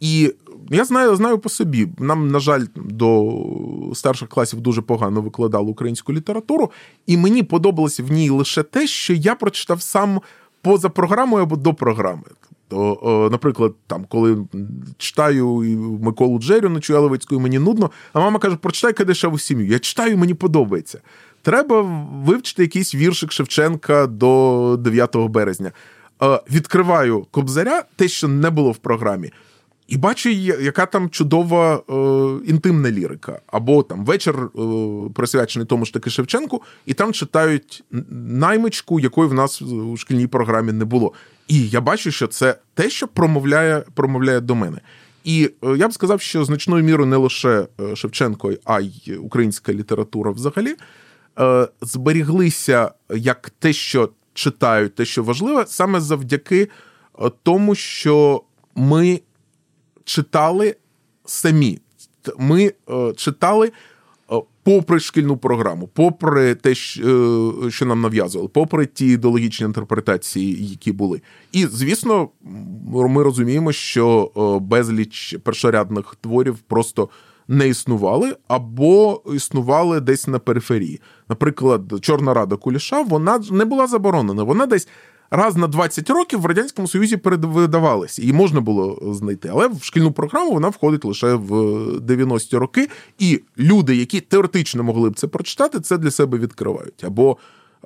І 0.00 0.34
я 0.70 0.84
знаю 0.84 1.16
знаю 1.16 1.38
по 1.38 1.48
собі. 1.48 1.88
Нам, 1.98 2.28
на 2.28 2.40
жаль, 2.40 2.64
до 2.74 3.32
старших 3.94 4.28
класів 4.28 4.60
дуже 4.60 4.82
погано 4.82 5.20
викладали 5.20 5.70
українську 5.70 6.12
літературу, 6.12 6.70
і 7.06 7.16
мені 7.16 7.42
подобалося 7.42 8.02
в 8.02 8.10
ній 8.10 8.30
лише 8.30 8.62
те, 8.62 8.86
що 8.86 9.12
я 9.14 9.34
прочитав 9.34 9.82
сам 9.82 10.20
поза 10.62 10.88
програмою 10.88 11.42
або 11.42 11.56
до 11.56 11.74
програми. 11.74 12.22
То, 12.68 13.28
наприклад, 13.32 13.74
там, 13.86 14.04
коли 14.08 14.46
читаю 14.98 15.46
Миколу 16.02 16.38
Джерю 16.38 16.80
Чуяловицьку, 16.80 17.34
і 17.34 17.38
мені 17.38 17.58
нудно, 17.58 17.90
а 18.12 18.20
мама 18.20 18.38
каже, 18.38 18.56
прочитай 18.56 18.92
Кадешеву 18.92 19.38
сім'ю. 19.38 19.66
Я 19.66 19.78
читаю, 19.78 20.18
мені 20.18 20.34
подобається. 20.34 21.00
Треба 21.46 21.82
вивчити 22.24 22.62
якийсь 22.62 22.94
віршик 22.94 23.32
Шевченка 23.32 24.06
до 24.06 24.76
9 24.80 25.16
березня. 25.16 25.72
Відкриваю 26.50 27.26
Кобзаря, 27.30 27.84
те, 27.96 28.08
що 28.08 28.28
не 28.28 28.50
було 28.50 28.72
в 28.72 28.76
програмі. 28.76 29.30
І 29.88 29.96
бачу, 29.96 30.28
яка 30.28 30.86
там 30.86 31.10
чудова 31.10 31.74
е, 31.76 31.92
інтимна 32.46 32.90
лірика, 32.90 33.40
або 33.46 33.82
там 33.82 34.04
вечір 34.04 34.34
е, 34.36 34.60
присвячений 35.14 35.66
тому 35.66 35.84
ж 35.84 35.92
таки 35.92 36.10
Шевченку, 36.10 36.62
і 36.86 36.94
там 36.94 37.12
читають 37.12 37.84
наймичку, 38.30 39.00
якої 39.00 39.28
в 39.28 39.34
нас 39.34 39.62
у 39.62 39.96
шкільній 39.96 40.26
програмі 40.26 40.72
не 40.72 40.84
було. 40.84 41.12
І 41.48 41.68
я 41.68 41.80
бачу, 41.80 42.10
що 42.10 42.26
це 42.26 42.58
те, 42.74 42.90
що 42.90 43.08
промовляє 43.08 43.84
промовляє 43.94 44.40
до 44.40 44.54
мене. 44.54 44.80
І 45.24 45.50
е, 45.64 45.76
я 45.76 45.88
б 45.88 45.92
сказав, 45.92 46.20
що 46.20 46.44
значною 46.44 46.84
мірою 46.84 47.10
не 47.10 47.16
лише 47.16 47.66
е, 47.80 47.96
Шевченко, 47.96 48.52
а 48.64 48.80
й 48.80 49.18
українська 49.20 49.72
література 49.72 50.30
взагалі 50.30 50.74
е, 51.38 51.68
зберіглися 51.80 52.90
як 53.10 53.50
те, 53.50 53.72
що 53.72 54.10
читають, 54.34 54.94
те, 54.94 55.04
що 55.04 55.22
важливе, 55.22 55.64
саме 55.66 56.00
завдяки 56.00 56.68
е, 57.18 57.30
тому, 57.42 57.74
що 57.74 58.42
ми 58.74 59.20
читали 60.04 60.76
самі. 61.24 61.78
Ми 62.38 62.72
е, 62.90 63.12
читали 63.16 63.72
попри 64.62 65.00
шкільну 65.00 65.36
програму, 65.36 65.88
попри 65.94 66.54
те, 66.54 66.74
що 66.74 67.86
нам 67.86 68.00
нав'язували, 68.00 68.48
попри 68.48 68.86
ті 68.86 69.06
ідеологічні 69.06 69.66
інтерпретації, 69.66 70.66
які 70.66 70.92
були. 70.92 71.20
І, 71.52 71.66
звісно, 71.66 72.28
ми 72.92 73.22
розуміємо, 73.22 73.72
що 73.72 74.30
безліч 74.62 75.36
першорядних 75.44 76.16
творів 76.20 76.58
просто. 76.58 77.08
Не 77.48 77.68
існували 77.68 78.36
або 78.48 79.22
існували 79.34 80.00
десь 80.00 80.26
на 80.26 80.38
периферії. 80.38 81.00
Наприклад, 81.28 81.92
Чорна 82.00 82.34
Рада 82.34 82.56
Куліша 82.56 83.02
вона 83.02 83.40
не 83.50 83.64
була 83.64 83.86
заборонена. 83.86 84.42
Вона 84.42 84.66
десь 84.66 84.88
раз 85.30 85.56
на 85.56 85.66
20 85.66 86.10
років 86.10 86.40
в 86.40 86.46
радянському 86.46 86.88
союзі 86.88 87.16
передавалися, 87.16 88.22
і 88.22 88.32
можна 88.32 88.60
було 88.60 89.14
знайти. 89.14 89.48
Але 89.52 89.68
в 89.68 89.82
шкільну 89.82 90.12
програму 90.12 90.52
вона 90.52 90.68
входить 90.68 91.04
лише 91.04 91.34
в 91.34 91.52
90-ті 91.98 92.56
роки, 92.56 92.88
і 93.18 93.42
люди, 93.58 93.96
які 93.96 94.20
теоретично 94.20 94.82
могли 94.82 95.10
б 95.10 95.14
це 95.14 95.26
прочитати, 95.26 95.80
це 95.80 95.98
для 95.98 96.10
себе 96.10 96.38
відкривають. 96.38 97.04
Або 97.04 97.36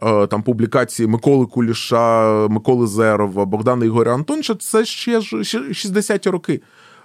е, 0.03 0.27
там 0.27 0.43
публікації 0.43 1.07
Миколи 1.07 1.47
Куліша, 1.47 2.49
Миколи 2.49 2.87
Зерова, 2.87 3.45
Богдана 3.45 3.85
Ігоря 3.85 4.15
Антонча 4.15 4.55
це 4.55 4.85
ще 4.85 5.19
60-ті 5.19 6.31
роки. 6.31 6.61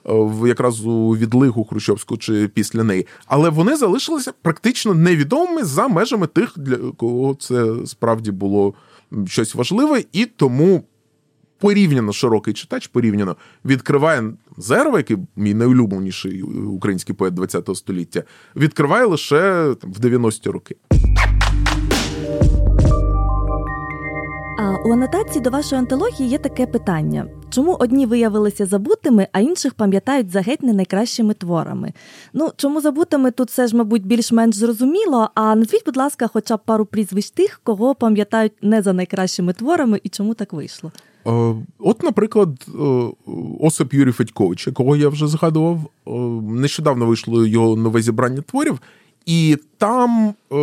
Е, 0.10 0.48
якраз 0.48 0.86
у 0.86 1.18
відлигу 1.18 1.66
Хрущовську 1.66 2.18
чи 2.18 2.48
після 2.48 2.84
неї, 2.84 3.08
але 3.26 3.50
вони 3.50 3.76
залишилися 3.76 4.34
практично 4.42 4.94
невідомими 4.94 5.64
за 5.64 5.88
межами 5.88 6.28
тих, 6.28 6.54
для 6.56 6.78
кого 6.78 7.36
це 7.36 7.66
справді 7.86 8.32
було 8.32 8.74
щось 9.26 9.56
важливе, 9.56 10.04
і 10.14 10.26
тому 10.26 10.84
порівняно 11.60 12.14
широкий 12.14 12.54
читач 12.54 12.88
порівняно 12.88 13.36
відкриває 13.66 14.34
Зерва, 14.58 14.98
який 14.98 15.18
мій 15.36 15.54
найулюбленіший 15.54 16.42
український 16.44 17.16
поет 17.16 17.34
ХХ 17.54 17.76
століття, 17.76 18.24
відкриває 18.56 19.06
лише 19.06 19.76
там, 19.82 19.94
в 19.94 20.00
90-ті 20.00 20.50
роки. 20.50 20.76
У 24.86 24.92
анотації 24.92 25.42
до 25.42 25.50
вашої 25.50 25.80
антології 25.80 26.30
є 26.30 26.38
таке 26.38 26.66
питання: 26.66 27.28
чому 27.50 27.74
одні 27.80 28.06
виявилися 28.06 28.66
забутими, 28.66 29.28
а 29.32 29.40
інших 29.40 29.74
пам'ятають 29.74 30.32
за 30.32 30.42
геть 30.42 30.64
не 30.64 30.74
найкращими 30.74 31.34
творами? 31.34 31.94
Ну 32.34 32.52
чому 32.56 32.82
забутими 32.82 33.32
тут 33.32 33.50
все 33.50 33.68
ж, 33.68 33.78
мабуть, 33.78 34.06
більш-менш 34.06 34.56
зрозуміло. 34.56 35.30
А 35.36 35.56
назвіть, 35.56 35.86
будь 35.86 35.98
ласка, 35.98 36.28
хоча 36.34 36.58
б 36.58 36.60
пару 36.66 36.86
прізвищ 36.86 37.30
тих, 37.30 37.62
кого 37.64 37.96
пам'ятають 37.96 38.54
не 38.62 38.82
за 38.82 38.94
найкращими 38.94 39.54
творами, 39.54 40.00
і 40.04 40.10
чому 40.10 40.34
так 40.34 40.54
вийшло? 40.54 40.92
От, 41.80 42.04
наприклад, 42.04 42.50
Осип 43.60 43.94
Юрій 43.94 44.12
Федькович, 44.12 44.68
якого 44.68 44.96
я 44.96 45.10
вже 45.10 45.28
згадував, 45.28 45.80
нещодавно 46.44 47.06
вийшло 47.06 47.46
його 47.46 47.76
нове 47.76 48.02
зібрання 48.02 48.42
творів. 48.42 48.80
І 49.26 49.58
там 49.78 50.34
е, 50.52 50.56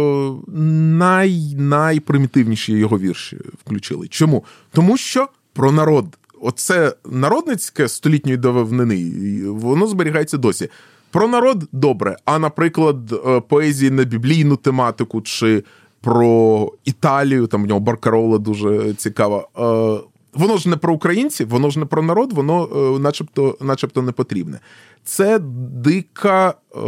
най, 0.98 1.54
найпримітивніші 1.58 2.72
його 2.72 2.98
вірші 2.98 3.38
включили. 3.64 4.08
Чому? 4.08 4.44
Тому 4.72 4.96
що 4.96 5.28
про 5.52 5.72
народ, 5.72 6.18
оце 6.40 6.94
народницьке 7.10 7.88
столітньої 7.88 8.38
давнини, 8.38 9.12
воно 9.50 9.86
зберігається 9.86 10.36
досі. 10.38 10.68
Про 11.10 11.28
народ 11.28 11.68
добре. 11.72 12.16
А, 12.24 12.38
наприклад, 12.38 13.12
е, 13.12 13.40
поезії 13.40 13.90
на 13.90 14.04
біблійну 14.04 14.56
тематику 14.56 15.20
чи 15.20 15.64
про 16.00 16.72
Італію, 16.84 17.46
там 17.46 17.64
в 17.64 17.66
нього 17.66 17.80
Баркарола 17.80 18.38
дуже 18.38 18.94
цікава. 18.94 19.48
Е, 19.58 20.11
Воно 20.34 20.56
ж 20.56 20.68
не 20.68 20.76
про 20.76 20.94
українців, 20.94 21.48
воно 21.48 21.70
ж 21.70 21.78
не 21.78 21.84
про 21.84 22.02
народ, 22.02 22.32
воно 22.32 22.68
е, 22.96 22.98
начебто, 22.98 23.56
начебто 23.60 24.02
не 24.02 24.12
потрібне 24.12 24.60
це 25.04 25.38
дика 25.84 26.54
е, 26.76 26.78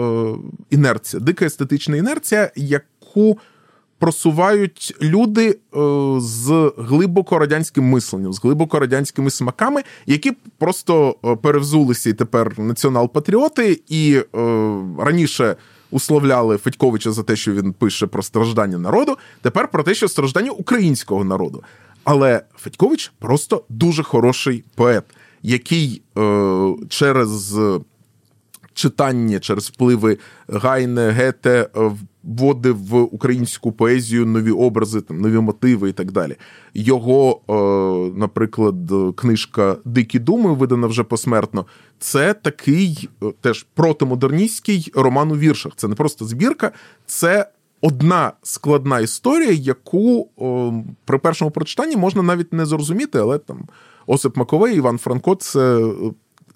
інерція, 0.70 1.22
дика 1.22 1.44
естетична 1.46 1.96
інерція, 1.96 2.50
яку 2.56 3.38
просувають 3.98 4.96
люди 5.02 5.48
е, 5.48 5.56
з 6.20 6.72
глибоко 6.78 7.38
радянським 7.38 7.84
мисленням, 7.84 8.32
з 8.32 8.42
глибоко 8.42 8.78
радянськими 8.78 9.30
смаками, 9.30 9.82
які 10.06 10.32
просто 10.58 11.12
перевзулися 11.42 12.10
і 12.10 12.12
тепер 12.12 12.58
націонал-патріоти, 12.58 13.80
і 13.88 14.20
раніше. 14.98 15.56
Условляли 15.90 16.56
Федьковича 16.56 17.12
за 17.12 17.22
те, 17.22 17.36
що 17.36 17.52
він 17.52 17.72
пише 17.72 18.06
про 18.06 18.22
страждання 18.22 18.78
народу, 18.78 19.18
тепер 19.42 19.68
про 19.68 19.82
те, 19.82 19.94
що 19.94 20.08
страждання 20.08 20.50
українського 20.50 21.24
народу. 21.24 21.62
Але 22.04 22.42
Федькович 22.56 23.12
просто 23.18 23.64
дуже 23.68 24.02
хороший 24.02 24.64
поет, 24.74 25.04
який 25.42 26.02
е, 26.18 26.74
через 26.88 27.58
читання 28.74 29.38
через 29.38 29.68
впливи 29.68 30.18
Гайне, 30.48 31.10
Гете 31.10 31.68
е, 31.76 31.90
вводив 32.22 32.76
в 32.86 33.00
українську 33.02 33.72
поезію 33.72 34.26
нові 34.26 34.50
образи, 34.50 35.00
там 35.00 35.20
нові 35.20 35.38
мотиви 35.38 35.88
і 35.88 35.92
так 35.92 36.12
далі. 36.12 36.36
Його, 36.74 37.40
е, 37.48 38.18
наприклад, 38.18 38.76
книжка 39.16 39.76
Дикі 39.84 40.18
думи, 40.18 40.54
видана 40.54 40.86
вже 40.86 41.02
посмертно. 41.02 41.66
Це 41.98 42.34
такий 42.34 43.08
е, 43.22 43.26
теж 43.40 43.66
протимодерністський 43.74 44.92
роман 44.94 45.32
у 45.32 45.36
віршах. 45.36 45.72
Це 45.76 45.88
не 45.88 45.94
просто 45.94 46.24
збірка, 46.24 46.72
це. 47.06 47.50
Одна 47.86 48.32
складна 48.42 49.00
історія, 49.00 49.52
яку 49.52 50.28
о, 50.36 50.72
при 51.04 51.18
першому 51.18 51.50
прочитанні 51.50 51.96
можна 51.96 52.22
навіть 52.22 52.52
не 52.52 52.66
зрозуміти, 52.66 53.18
але 53.18 53.38
там 53.38 53.68
Осип 54.06 54.36
Маковей, 54.36 54.76
Іван 54.76 54.98
Франко 54.98 55.34
це 55.34 55.76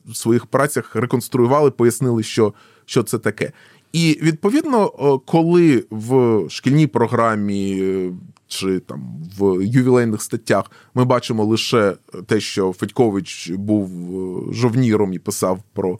в 0.07 0.17
своїх 0.17 0.47
працях 0.47 0.97
реконструювали, 0.97 1.71
пояснили, 1.71 2.23
що, 2.23 2.53
що 2.85 3.03
це 3.03 3.19
таке. 3.19 3.53
І 3.93 4.19
відповідно, 4.23 4.89
коли 5.27 5.85
в 5.91 6.45
шкільній 6.51 6.87
програмі 6.87 7.81
е, 7.83 8.13
чи 8.47 8.81
там 8.81 9.23
в 9.39 9.63
ювілейних 9.67 10.23
статтях 10.23 10.71
ми 10.95 11.05
бачимо 11.05 11.45
лише 11.45 11.97
те, 12.27 12.41
що 12.41 12.73
Федькович 12.73 13.51
був 13.51 13.91
е, 13.91 14.53
жовніром 14.55 15.13
і 15.13 15.19
писав 15.19 15.63
про 15.73 15.99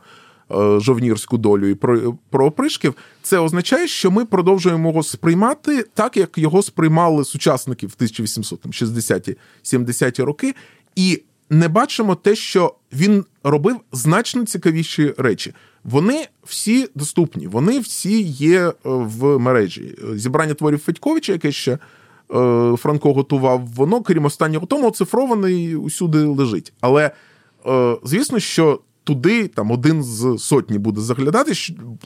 жовнірську 0.79 1.39
долю 1.39 1.67
і 1.67 1.75
про, 1.75 2.15
про 2.31 2.47
опришків, 2.47 2.95
це 3.23 3.39
означає, 3.39 3.89
що 3.89 4.11
ми 4.11 4.25
продовжуємо 4.25 4.89
його 4.89 5.03
сприймати 5.03 5.87
так, 5.95 6.17
як 6.17 6.39
його 6.39 6.63
сприймали 6.63 7.25
сучасники 7.25 7.87
в 7.87 7.95
1860-70-ті 8.01 10.23
роки, 10.23 10.55
і 10.97 11.23
не 11.51 11.69
бачимо 11.69 12.15
те, 12.15 12.35
що 12.35 12.75
він 12.93 13.25
робив 13.45 13.77
значно 13.93 14.45
цікавіші 14.45 15.15
речі. 15.19 15.55
Вони 15.85 16.27
всі 16.45 16.89
доступні, 16.95 17.47
вони 17.47 17.81
всі 17.81 18.23
є 18.23 18.73
в 18.85 19.39
мережі. 19.39 19.99
Зібрання 20.15 20.55
творів 20.55 20.79
Федьковича, 20.79 21.33
яке 21.33 21.53
ще 21.53 21.79
Е, 22.35 22.77
Франко 22.77 23.13
готував, 23.13 23.67
воно, 23.67 24.03
крім 24.03 24.25
останнього 24.25 24.67
тому, 24.67 24.89
оцифроване 24.89 25.53
і 25.53 25.77
усюди 25.77 26.19
лежить. 26.19 26.73
Але 26.81 27.11
е, 27.67 27.97
звісно, 28.05 28.39
що 28.39 28.81
туди 29.09 29.49
там 29.49 29.71
один 29.71 30.03
з 30.03 30.39
сотні 30.39 30.79
буде 30.79 31.01
заглядати, 31.01 31.53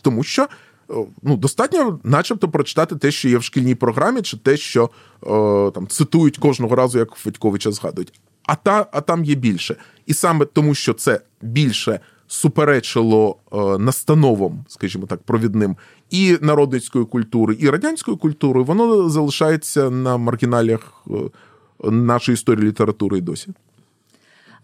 тому 0.02 0.22
що. 0.22 0.42
Е, 0.90 0.94
ну, 1.22 1.36
достатньо, 1.36 2.00
начебто, 2.04 2.48
прочитати 2.48 2.96
те, 2.96 3.10
що 3.10 3.28
є 3.28 3.38
в 3.38 3.42
шкільній 3.42 3.74
програмі, 3.74 4.22
чи 4.22 4.36
те, 4.36 4.56
що 4.56 4.84
е, 4.84 5.70
там 5.70 5.86
цитують 5.88 6.38
кожного 6.38 6.76
разу, 6.76 6.98
як 6.98 7.10
Федьковича 7.14 7.70
згадують. 7.70 8.12
А 8.42 8.54
та, 8.54 8.86
а 8.92 9.00
там 9.00 9.24
є 9.24 9.34
більше. 9.34 9.76
І 10.06 10.14
саме 10.14 10.44
тому, 10.44 10.74
що 10.74 10.94
це 10.94 11.20
більше 11.42 12.00
суперечило 12.26 13.36
е, 13.52 13.56
настановам, 13.78 14.64
скажімо 14.68 15.06
так, 15.06 15.22
провідним 15.22 15.76
і 16.10 16.38
народницької 16.40 17.04
культури, 17.04 17.56
і 17.60 17.70
радянської 17.70 18.16
культури, 18.16 18.62
воно 18.62 19.08
залишається 19.08 19.90
на 19.90 20.16
маргіналях 20.16 20.92
е, 21.10 21.90
нашої 21.90 22.34
історії 22.34 22.66
літератури 22.66 23.18
і 23.18 23.20
досі. 23.20 23.48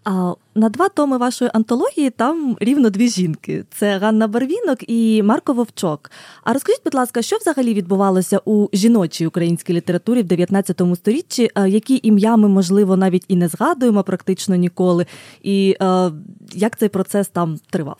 А 0.03 0.33
на 0.55 0.69
два 0.69 0.89
томи 0.89 1.17
вашої 1.17 1.51
антології 1.53 2.09
там 2.09 2.57
рівно 2.59 2.89
дві 2.89 3.09
жінки: 3.09 3.65
це 3.71 3.97
Ганна 3.97 4.27
Барвінок 4.27 4.89
і 4.89 5.23
Марко 5.23 5.53
Вовчок. 5.53 6.11
А 6.43 6.53
розкажіть, 6.53 6.81
будь 6.83 6.93
ласка, 6.93 7.21
що 7.21 7.37
взагалі 7.37 7.73
відбувалося 7.73 8.41
у 8.45 8.67
жіночій 8.73 9.27
українській 9.27 9.73
літературі 9.73 10.21
в 10.21 10.25
19 10.25 10.81
сторіччі, 10.95 11.49
які 11.67 11.99
ім'я 12.03 12.37
ми, 12.37 12.47
можливо, 12.47 12.97
навіть 12.97 13.25
і 13.27 13.35
не 13.35 13.47
згадуємо 13.47 14.03
практично 14.03 14.55
ніколи, 14.55 15.05
і 15.41 15.75
е, 15.81 16.11
як 16.53 16.77
цей 16.77 16.89
процес 16.89 17.27
там 17.27 17.57
тривав? 17.69 17.97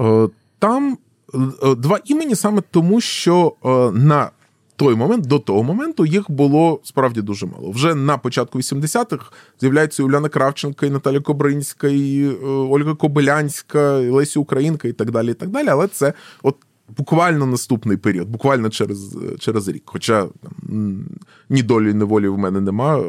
Е, 0.00 0.28
там 0.58 0.98
е, 1.34 1.74
два 1.74 1.98
імені 2.04 2.34
саме 2.34 2.62
тому, 2.70 3.00
що 3.00 3.52
на 3.94 4.30
той 4.78 4.94
момент, 4.94 5.26
до 5.26 5.38
того 5.38 5.62
моменту, 5.62 6.06
їх 6.06 6.30
було 6.30 6.80
справді 6.84 7.22
дуже 7.22 7.46
мало. 7.46 7.70
Вже 7.70 7.94
на 7.94 8.18
початку 8.18 8.58
80-х 8.58 9.32
з'являються 9.60 10.02
Уляна 10.02 10.28
Кравченка, 10.28 10.86
і 10.86 10.90
Наталя 10.90 11.20
Кобринська, 11.20 11.88
і 11.88 12.22
е, 12.22 12.46
Ольга 12.46 12.94
Кобилянська, 12.94 14.00
і 14.00 14.10
Лесі 14.10 14.38
Українка, 14.38 14.88
і 14.88 14.92
так 14.92 15.10
далі. 15.10 15.30
і 15.30 15.34
так 15.34 15.48
далі. 15.48 15.68
Але 15.68 15.88
це 15.88 16.12
от 16.42 16.56
буквально 16.96 17.46
наступний 17.46 17.96
період, 17.96 18.28
буквально 18.28 18.70
через 18.70 19.18
через 19.38 19.68
рік. 19.68 19.82
Хоча 19.84 20.26
там, 20.42 21.04
ні 21.50 21.62
долі, 21.62 21.94
ні 21.94 22.04
волі 22.04 22.28
в 22.28 22.38
мене 22.38 22.60
нема. 22.60 22.98
Е, 22.98 23.02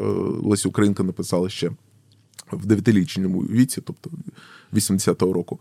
Лесі 0.44 0.68
Українка 0.68 1.02
написала 1.02 1.48
ще 1.48 1.70
в 2.52 2.66
дев'ятирічному 2.66 3.40
віці, 3.40 3.80
тобто 3.80 4.10
80-го 4.72 5.32
року. 5.32 5.60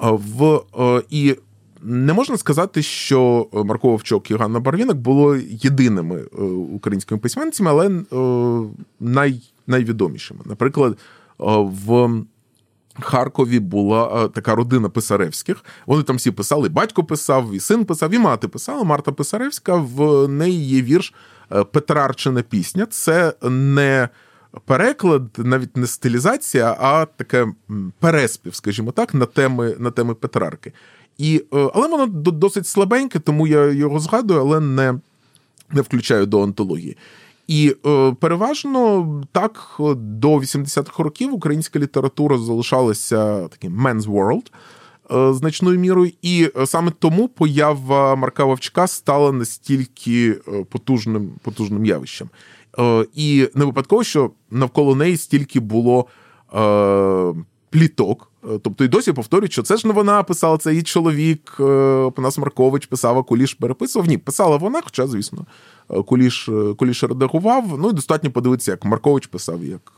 В, 0.00 0.60
е, 0.78 1.02
І 1.10 1.36
не 1.82 2.12
можна 2.12 2.36
сказати, 2.36 2.82
що 2.82 3.48
Марко 3.52 3.88
Вовчок 3.88 4.30
і 4.30 4.34
Ганна 4.34 4.60
Барвінок 4.60 4.96
були 4.96 5.46
єдиними 5.50 6.16
е, 6.16 6.42
українськими 6.44 7.20
письменницями, 7.20 7.70
але 7.70 7.86
е, 7.88 8.70
най, 9.00 9.42
найвідомішими. 9.66 10.40
Наприклад, 10.44 10.92
е, 10.92 10.96
в 11.86 12.10
Харкові 13.00 13.60
була 13.60 14.28
така 14.28 14.54
родина 14.54 14.88
Писаревських. 14.88 15.64
Вони 15.86 16.02
там 16.02 16.16
всі 16.16 16.30
писали, 16.30 16.66
і 16.66 16.70
батько 16.70 17.04
писав, 17.04 17.54
і 17.54 17.60
син 17.60 17.84
писав, 17.84 18.14
і 18.14 18.18
мати 18.18 18.48
писала. 18.48 18.84
Марта 18.84 19.12
Писаревська. 19.12 19.74
В 19.74 20.28
неї 20.28 20.68
є 20.68 20.82
вірш 20.82 21.14
Петрарчина 21.72 22.42
пісня. 22.42 22.86
Це 22.86 23.34
не 23.50 24.08
переклад, 24.64 25.22
навіть 25.38 25.76
не 25.76 25.86
стилізація, 25.86 26.76
а 26.80 27.06
таке 27.16 27.46
переспів, 27.98 28.54
скажімо 28.54 28.92
так, 28.92 29.14
на 29.14 29.26
теми 29.26 29.76
на 29.78 29.90
теми 29.90 30.14
Петрарки. 30.14 30.72
І, 31.18 31.44
е, 31.54 31.70
Але 31.74 31.88
воно 31.88 32.06
досить 32.06 32.66
слабеньке, 32.66 33.18
тому 33.18 33.46
я 33.46 33.66
його 33.66 34.00
згадую, 34.00 34.40
але 34.40 34.60
не 34.60 34.94
не 35.74 35.80
включаю 35.80 36.26
до 36.26 36.42
антології. 36.42 36.96
І 37.48 37.76
е, 37.86 38.14
переважно 38.20 39.22
так 39.32 39.76
до 39.96 40.36
80-х 40.36 41.02
років 41.02 41.34
українська 41.34 41.78
література 41.78 42.38
залишалася 42.38 43.48
таким 43.48 43.86
men's 43.86 44.02
world 44.02 44.52
е, 45.12 45.34
значною 45.34 45.78
мірою, 45.78 46.12
і 46.22 46.50
саме 46.66 46.92
тому 46.98 47.28
поява 47.28 48.16
Марка 48.16 48.44
Вовчка 48.44 48.86
стала 48.86 49.32
настільки 49.32 50.32
потужним 50.70 51.30
потужним 51.42 51.84
явищем. 51.84 52.28
І 53.14 53.48
не 53.54 53.64
випадково, 53.64 54.04
що 54.04 54.30
навколо 54.50 54.94
неї 54.94 55.16
стільки 55.16 55.60
було 55.60 56.06
пліток. 57.72 58.32
Е, 58.44 58.58
тобто 58.62 58.84
і 58.84 58.88
досі 58.88 59.12
повторюють, 59.12 59.52
що 59.52 59.62
це 59.62 59.76
ж 59.76 59.86
не 59.86 59.92
вона 59.92 60.22
писала, 60.22 60.58
це 60.58 60.70
її 60.70 60.82
чоловік, 60.82 61.56
е, 61.60 62.10
Панас 62.16 62.38
Маркович 62.38 62.86
писав, 62.86 63.18
а 63.18 63.22
Куліш 63.22 63.54
переписував. 63.54 64.08
Ні, 64.08 64.18
писала 64.18 64.56
вона, 64.56 64.80
хоча, 64.84 65.06
звісно, 65.06 65.46
е, 65.90 66.02
Куліш 66.02 66.50
Куліш 66.78 67.02
редагував. 67.04 67.78
Ну 67.78 67.90
і 67.90 67.92
достатньо 67.92 68.30
подивитися, 68.30 68.70
як 68.70 68.84
Маркович 68.84 69.26
писав, 69.26 69.64
як 69.64 69.92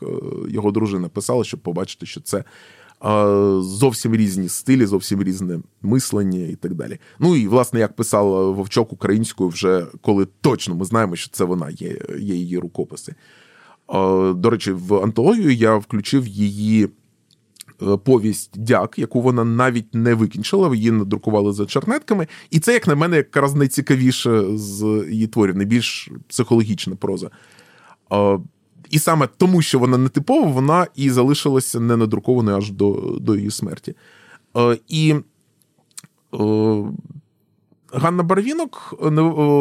його 0.49 0.71
дружина 0.71 1.09
писала, 1.09 1.43
щоб 1.43 1.59
побачити, 1.59 2.05
що 2.05 2.21
це 2.21 2.43
зовсім 3.59 4.15
різні 4.15 4.49
стилі, 4.49 4.85
зовсім 4.85 5.23
різне 5.23 5.59
мислення 5.81 6.39
і 6.39 6.55
так 6.55 6.73
далі. 6.73 6.99
Ну 7.19 7.35
і 7.35 7.47
власне, 7.47 7.79
як 7.79 7.95
писала 7.95 8.51
Вовчок 8.51 8.93
українською, 8.93 9.49
вже 9.49 9.85
коли 10.01 10.27
точно 10.41 10.75
ми 10.75 10.85
знаємо, 10.85 11.15
що 11.15 11.29
це 11.31 11.43
вона 11.43 11.69
є, 11.69 11.97
є 12.19 12.35
її 12.35 12.57
рукописи. 12.57 13.15
До 14.35 14.49
речі, 14.49 14.71
в 14.71 14.95
антологію 14.95 15.53
я 15.53 15.75
включив 15.75 16.27
її. 16.27 16.89
Е, 17.81 17.97
повість 17.97 18.59
Дяк, 18.59 18.99
яку 18.99 19.21
вона 19.21 19.43
навіть 19.43 19.95
не 19.95 20.13
викінчила, 20.13 20.75
її 20.75 20.91
надрукували 20.91 21.53
за 21.53 21.65
чернетками. 21.65 22.27
І 22.49 22.59
це, 22.59 22.73
як 22.73 22.87
на 22.87 22.95
мене, 22.95 23.17
якраз 23.17 23.55
найцікавіше 23.55 24.57
з 24.57 25.05
її 25.09 25.27
творів, 25.27 25.55
найбільш 25.55 26.09
психологічна 26.27 26.95
проза. 26.95 27.29
І 28.89 28.99
саме 28.99 29.27
тому, 29.37 29.61
що 29.61 29.79
вона 29.79 29.97
не 29.97 30.09
типова, 30.09 30.47
вона 30.47 30.87
і 30.95 31.09
залишилася 31.09 31.79
не 31.79 31.97
надрукованою 31.97 32.57
аж 32.57 32.71
до 32.71 33.17
до 33.21 33.35
її 33.35 33.51
смерті. 33.51 33.95
І 34.87 35.15
Ганна 37.93 38.23
Барвінок 38.23 38.93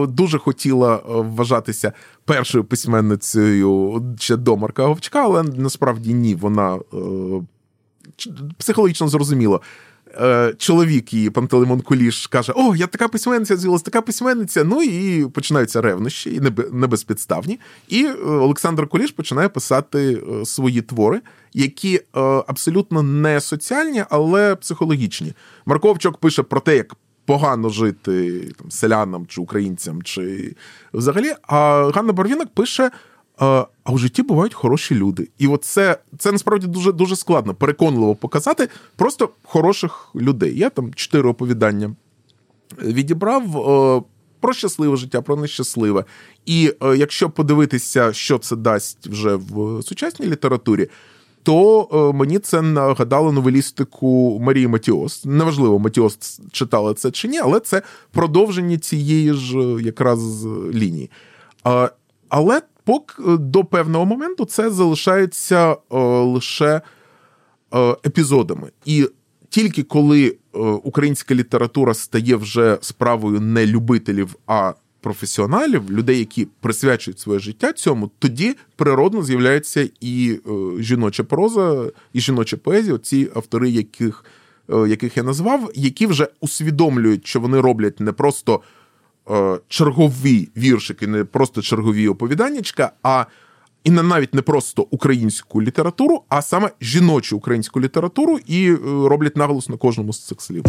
дуже 0.09 0.39
хотіла 0.39 1.03
вважатися 1.07 1.93
першою 2.25 2.65
письменницею 2.65 4.03
ще 4.19 4.37
до 4.37 4.57
Марка 4.57 4.87
Говчка, 4.87 5.25
але 5.25 5.43
насправді 5.43 6.15
ні, 6.15 6.35
вона 6.35 6.79
психологічно 8.59 9.09
зрозуміло. 9.09 9.61
Е, 10.21 10.55
чоловік 10.59 11.13
її 11.13 11.31
Пантелеймон 11.31 11.81
Куліш 11.81 12.27
каже: 12.27 12.53
О, 12.57 12.77
я 12.77 12.87
така 12.87 13.09
письменниця, 13.09 13.57
з'явилась 13.57 13.83
така 13.83 14.03
письменниця. 14.03 14.65
Ну 14.65 14.83
і 14.83 15.27
починаються 15.27 15.81
ревнощі, 15.81 16.35
і 16.35 16.41
небезпідставні. 16.73 17.61
І 17.89 18.05
е, 18.05 18.15
Олександр 18.25 18.89
Куліш 18.89 19.11
починає 19.11 19.49
писати 19.49 20.23
е, 20.41 20.45
свої 20.45 20.83
твори, 20.83 21.21
які 21.53 22.01
абсолютно 22.47 23.03
не 23.03 23.41
соціальні, 23.41 24.05
але 24.11 24.55
психологічні. 24.55 25.33
Марковчок 25.67 26.19
пише 26.19 26.43
про 26.43 26.61
те, 26.61 26.77
як 26.77 26.95
погано 27.27 27.69
жити 27.69 28.41
там, 28.59 28.71
селянам 28.71 29.27
чи 29.27 29.41
українцям, 29.41 30.03
чи 30.03 30.55
взагалі. 30.95 31.33
А 31.43 31.91
Ганна 31.95 32.13
Барвінок 32.13 32.55
пише. 32.55 32.91
А 33.39 33.67
у 33.87 33.99
житті 33.99 34.23
бувають 34.23 34.55
хороші 34.55 34.95
люди. 34.95 35.29
І 35.39 35.47
от 35.47 35.65
це, 35.65 35.99
це 36.19 36.33
насправді 36.33 36.67
дуже 36.67 36.93
дуже 36.93 37.17
складно 37.17 37.55
переконливо 37.55 38.15
показати 38.15 38.69
просто 38.97 39.29
хороших 39.43 40.09
людей. 40.15 40.59
Я 40.59 40.71
там 40.71 40.95
чотири 40.95 41.29
оповідання 41.29 41.95
відібрав 42.83 43.43
про 44.41 44.53
щасливе 44.53 44.97
життя, 44.97 45.23
про 45.23 45.37
нещасливе. 45.37 46.05
І 46.47 46.73
якщо 46.97 47.31
подивитися, 47.31 48.13
що 48.13 48.39
це 48.39 48.57
дасть 48.57 49.07
вже 49.07 49.35
в 49.35 49.83
сучасній 49.83 50.27
літературі, 50.27 50.89
то 51.43 52.13
мені 52.15 52.39
це 52.39 52.63
нагадало 52.63 53.33
новелістику 53.33 54.41
Марії 54.43 54.69
Матіос. 54.69 55.25
Неважливо, 55.25 55.79
Матіос 55.79 56.41
читала 56.53 56.95
це 56.95 57.11
чи 57.11 57.29
ні, 57.29 57.39
але 57.39 57.61
це 57.61 57.83
продовження 58.13 58.79
цієї 58.79 59.33
ж 59.33 59.59
якраз 59.81 60.47
лінії. 60.75 61.11
Але 62.29 62.63
Поки 62.85 63.23
е, 63.23 63.37
до 63.37 63.65
певного 63.65 64.07
моменту 64.07 64.45
це 64.45 64.71
залишається 64.71 65.73
е, 65.73 65.99
лише 66.07 66.81
е, 67.75 67.97
епізодами. 68.07 68.71
І 68.85 69.09
тільки 69.49 69.83
коли 69.83 70.37
українська 70.83 71.35
література 71.35 71.95
стає 71.95 72.37
вже 72.37 72.79
справою 72.81 73.41
не 73.41 73.67
любителів, 73.67 74.37
а 74.47 74.73
професіоналів, 75.01 75.93
людей, 75.93 76.19
які 76.19 76.49
присвячують 76.61 77.21
своє 77.21 77.39
життя 77.39 77.73
цьому, 77.73 78.11
тоді 78.19 78.57
природно 78.77 79.23
з'являється 79.23 79.89
і 80.01 80.41
жіноча 80.79 81.25
проза, 81.25 81.91
і 82.13 82.21
жіноча 82.21 82.57
поезія, 82.57 82.99
ці 82.99 83.31
автори, 83.35 83.71
яких 83.71 84.25
яких 84.69 85.17
я 85.17 85.23
назвав, 85.23 85.71
які 85.75 86.07
вже 86.07 86.29
усвідомлюють, 86.41 87.27
що 87.27 87.41
вони 87.41 87.61
роблять 87.61 88.01
не 88.01 88.13
просто 88.13 88.61
чергові 89.69 90.49
віршики, 90.57 91.07
не 91.07 91.25
просто 91.25 91.63
чергові 91.63 92.09
оповіданнячка, 92.09 92.93
а 93.03 93.25
і 93.85 93.91
навіть 93.91 94.35
не 94.35 94.43
просто 94.43 94.87
українську 94.91 95.63
літературу, 95.63 96.23
а 96.29 96.43
саме 96.43 96.71
жіночу 96.81 97.37
українську 97.37 97.81
літературу, 97.81 98.39
і 98.47 98.75
роблять 98.85 99.37
наголос 99.37 99.69
на 99.69 99.77
кожному 99.77 100.13
з 100.13 100.27
цих 100.27 100.41
слів. 100.41 100.65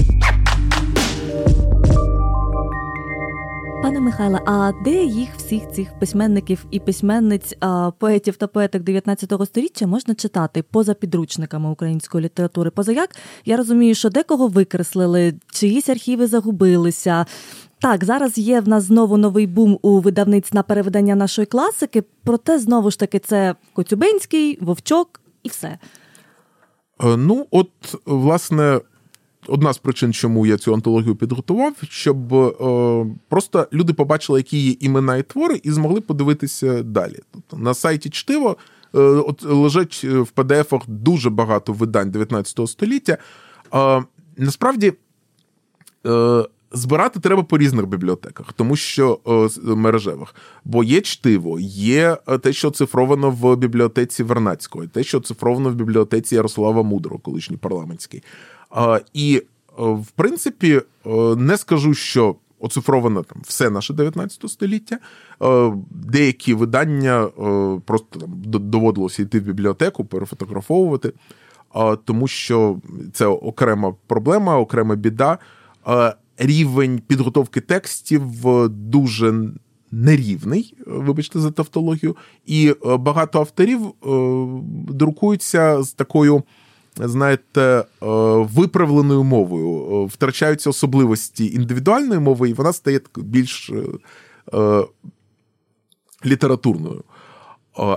Пане 3.83 3.99
Михайле, 3.99 4.41
а 4.45 4.71
де 4.83 5.03
їх 5.03 5.29
всіх 5.37 5.71
цих 5.71 5.99
письменників 5.99 6.65
і 6.71 6.79
письменниць, 6.79 7.53
поетів 7.99 8.35
та 8.35 8.47
поеток 8.47 8.83
19 8.83 9.33
століття 9.45 9.87
можна 9.87 10.15
читати 10.15 10.63
поза 10.71 10.93
підручниками 10.93 11.69
української 11.69 12.25
літератури? 12.25 12.69
Поза 12.69 12.91
як 12.91 13.09
я 13.45 13.57
розумію, 13.57 13.95
що 13.95 14.09
декого 14.09 14.47
викреслили, 14.47 15.33
чиїсь 15.51 15.89
архіви 15.89 16.27
загубилися. 16.27 17.25
Так, 17.85 18.03
зараз 18.03 18.37
є 18.37 18.61
в 18.61 18.67
нас 18.67 18.83
знову 18.83 19.17
новий 19.17 19.47
бум 19.47 19.79
у 19.81 19.99
видавниць 19.99 20.53
на 20.53 20.63
переведення 20.63 21.15
нашої 21.15 21.45
класики, 21.45 22.03
проте 22.23 22.59
знову 22.59 22.91
ж 22.91 22.99
таки 22.99 23.19
це 23.19 23.55
Коцюбинський, 23.73 24.57
Вовчок 24.61 25.21
і 25.43 25.49
все. 25.49 25.67
Е, 25.67 27.17
ну, 27.17 27.47
от, 27.51 27.69
власне, 28.05 28.81
одна 29.47 29.73
з 29.73 29.77
причин, 29.77 30.13
чому 30.13 30.45
я 30.45 30.57
цю 30.57 30.73
антологію 30.73 31.15
підготував, 31.15 31.73
щоб 31.89 32.33
е, 32.33 32.51
просто 33.29 33.67
люди 33.73 33.93
побачили, 33.93 34.39
які 34.39 34.57
є 34.57 34.75
імена 34.79 35.17
і 35.17 35.23
твори, 35.23 35.61
і 35.63 35.71
змогли 35.71 36.01
подивитися 36.01 36.83
далі. 36.83 37.19
Тобто 37.31 37.57
на 37.57 37.73
сайті 37.73 38.09
Чтиво 38.09 38.57
е, 38.95 38.99
от 38.99 39.43
лежать 39.43 40.03
в 40.03 40.27
PDF-ах 40.35 40.81
дуже 40.87 41.29
багато 41.29 41.73
видань 41.73 42.11
19 42.11 42.69
століття. 42.69 43.17
Е, 43.73 44.03
насправді. 44.37 44.93
Е, 46.75 46.77
Збирати 46.77 47.19
треба 47.19 47.43
по 47.43 47.57
різних 47.57 47.87
бібліотеках, 47.87 48.53
тому 48.53 48.75
що 48.75 49.19
мережевих, 49.63 50.35
бо 50.65 50.83
є 50.83 51.01
чтиво, 51.01 51.59
є 51.59 52.17
е, 52.27 52.37
те, 52.37 52.53
що 52.53 52.71
цифровано 52.71 53.31
в 53.31 53.55
бібліотеці 53.55 54.23
Вернацького, 54.23 54.87
те, 54.87 55.03
що 55.03 55.19
цифровано 55.19 55.69
в 55.69 55.75
бібліотеці 55.75 56.35
Ярослава 56.35 56.83
Мудрого, 56.83 57.19
колишній 57.19 57.57
парламентський. 57.57 58.23
І, 59.13 59.43
е, 59.79 59.83
в 59.83 60.07
принципі, 60.15 60.81
е, 61.05 61.09
не 61.35 61.57
скажу, 61.57 61.93
що 61.93 62.35
оцифровано 62.59 63.23
там 63.23 63.37
все 63.43 63.69
наше 63.69 63.93
19 63.93 64.49
століття. 64.49 64.97
Е, 65.41 65.73
деякі 65.89 66.53
видання 66.53 67.27
просто 67.85 68.19
там 68.19 68.29
доводилося 68.45 69.21
йти 69.21 69.39
в 69.39 69.43
бібліотеку, 69.43 70.05
перефотографовувати, 70.05 71.13
тому 72.05 72.27
що 72.27 72.77
це 73.13 73.25
окрема 73.25 73.93
проблема, 74.07 74.57
окрема 74.57 74.95
біда. 74.95 75.37
Рівень 76.37 77.01
підготовки 77.07 77.61
текстів 77.61 78.23
дуже 78.69 79.33
нерівний, 79.91 80.77
вибачте, 80.85 81.39
за 81.39 81.51
тавтологію, 81.51 82.15
і 82.45 82.73
багато 82.83 83.39
авторів 83.39 83.93
друкуються 84.89 85.83
з 85.83 85.93
такою 85.93 86.43
знаєте, 86.99 87.61
е, 87.61 87.85
виправленою 88.53 89.23
мовою. 89.23 90.03
Е, 90.03 90.05
втрачаються 90.05 90.69
особливості 90.69 91.53
індивідуальної 91.53 92.19
мови, 92.19 92.49
і 92.49 92.53
вона 92.53 92.73
стає 92.73 92.99
більш 93.17 93.71
е, 94.53 94.83
літературною. 96.25 97.03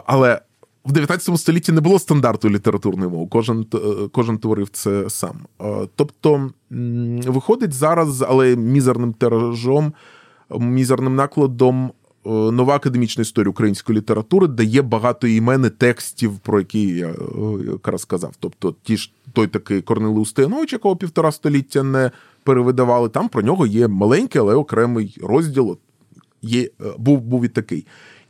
Але 0.06 0.40
в 0.88 0.92
19 0.92 1.38
столітті 1.38 1.72
не 1.72 1.80
було 1.80 1.98
стандарту 1.98 2.50
літературної 2.50 3.10
мови, 3.10 3.26
кожен 3.30 3.66
кожен 4.12 4.38
творив 4.38 4.68
це 4.72 5.10
сам. 5.10 5.36
Тобто 5.96 6.50
виходить 7.26 7.72
зараз, 7.72 8.22
але 8.22 8.56
мізерним 8.56 9.12
тиражом, 9.12 9.92
мізерним 10.50 11.14
накладом 11.14 11.90
Е, 12.26 12.30
нова 12.30 12.74
академічна 12.74 13.22
історія 13.22 13.50
української 13.50 13.98
літератури 13.98 14.46
дає 14.46 14.82
багато 14.82 15.26
імен 15.26 15.64
і 15.66 15.70
текстів, 15.70 16.38
про 16.38 16.58
які 16.58 16.86
я 16.86 17.06
е, 17.06 17.14
якраз 17.72 18.00
сказав. 18.00 18.34
Тобто, 18.40 18.74
ті 18.82 18.96
ж 18.96 19.12
той 19.32 19.46
такий 19.46 19.82
Корнилий 19.82 20.18
Устинович, 20.18 20.72
якого 20.72 20.96
півтора 20.96 21.32
століття 21.32 21.82
не 21.82 22.10
перевидавали. 22.42 23.08
Там 23.08 23.28
про 23.28 23.42
нього 23.42 23.66
є 23.66 23.88
маленький, 23.88 24.40
але 24.40 24.54
окремий 24.54 25.18
розділ. 25.22 25.78
Є, 26.42 26.62
е, 26.62 26.68
Був 26.98 27.20
був 27.20 27.44
і 27.44 27.48
такий. 27.48 27.86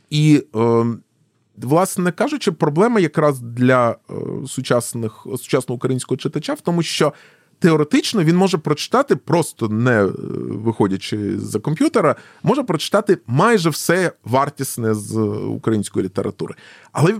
І, 0.09 0.43
власне 1.61 2.11
кажучи, 2.11 2.51
проблема 2.51 2.99
якраз 2.99 3.39
для 3.39 3.95
сучасних 4.47 5.27
сучасного 5.37 5.75
українського 5.75 6.17
читача 6.17 6.53
в 6.53 6.61
тому, 6.61 6.83
що 6.83 7.13
теоретично 7.59 8.23
він 8.23 8.35
може 8.35 8.57
прочитати, 8.57 9.15
просто 9.15 9.69
не 9.69 10.03
е, 10.03 10.09
виходячи 10.49 11.39
з 11.39 11.59
комп'ютера, 11.59 12.15
може 12.43 12.63
прочитати 12.63 13.17
майже 13.27 13.69
все 13.69 14.11
вартісне 14.23 14.93
з 14.93 15.17
української 15.47 16.05
літератури. 16.05 16.55
Але 16.91 17.15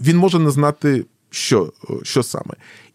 він 0.00 0.16
може 0.16 0.38
не 0.38 0.50
знати, 0.50 1.06
що, 1.30 1.72
що 2.02 2.22
саме. 2.22 2.54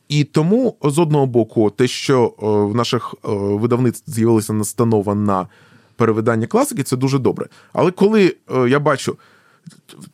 І 0.10 0.24
тому 0.24 0.78
з 0.84 1.00
одного 1.00 1.26
боку, 1.26 1.70
те, 1.70 1.88
що 1.88 2.26
е, 2.26 2.45
в 2.45 2.76
наших 2.76 3.14
е, 3.14 3.28
видавництв 3.34 4.12
з'явилася 4.12 4.54
настанова 4.54 5.16
на 5.16 5.47
перевидання 5.95 6.47
класики, 6.47 6.84
це 6.84 6.97
дуже 6.97 7.20
добре. 7.20 7.47
Але 7.74 7.91
коли 7.91 8.36
я 8.68 8.80
бачу 8.80 9.18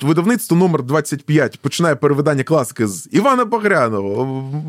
видавництво 0.02 0.58
номер 0.58 0.84
25 0.84 1.60
починає 1.62 1.96
перевидання 1.96 2.44
класики 2.44 2.88
з 2.88 3.10
Івана 3.12 3.46
Багрянова, 3.46 4.26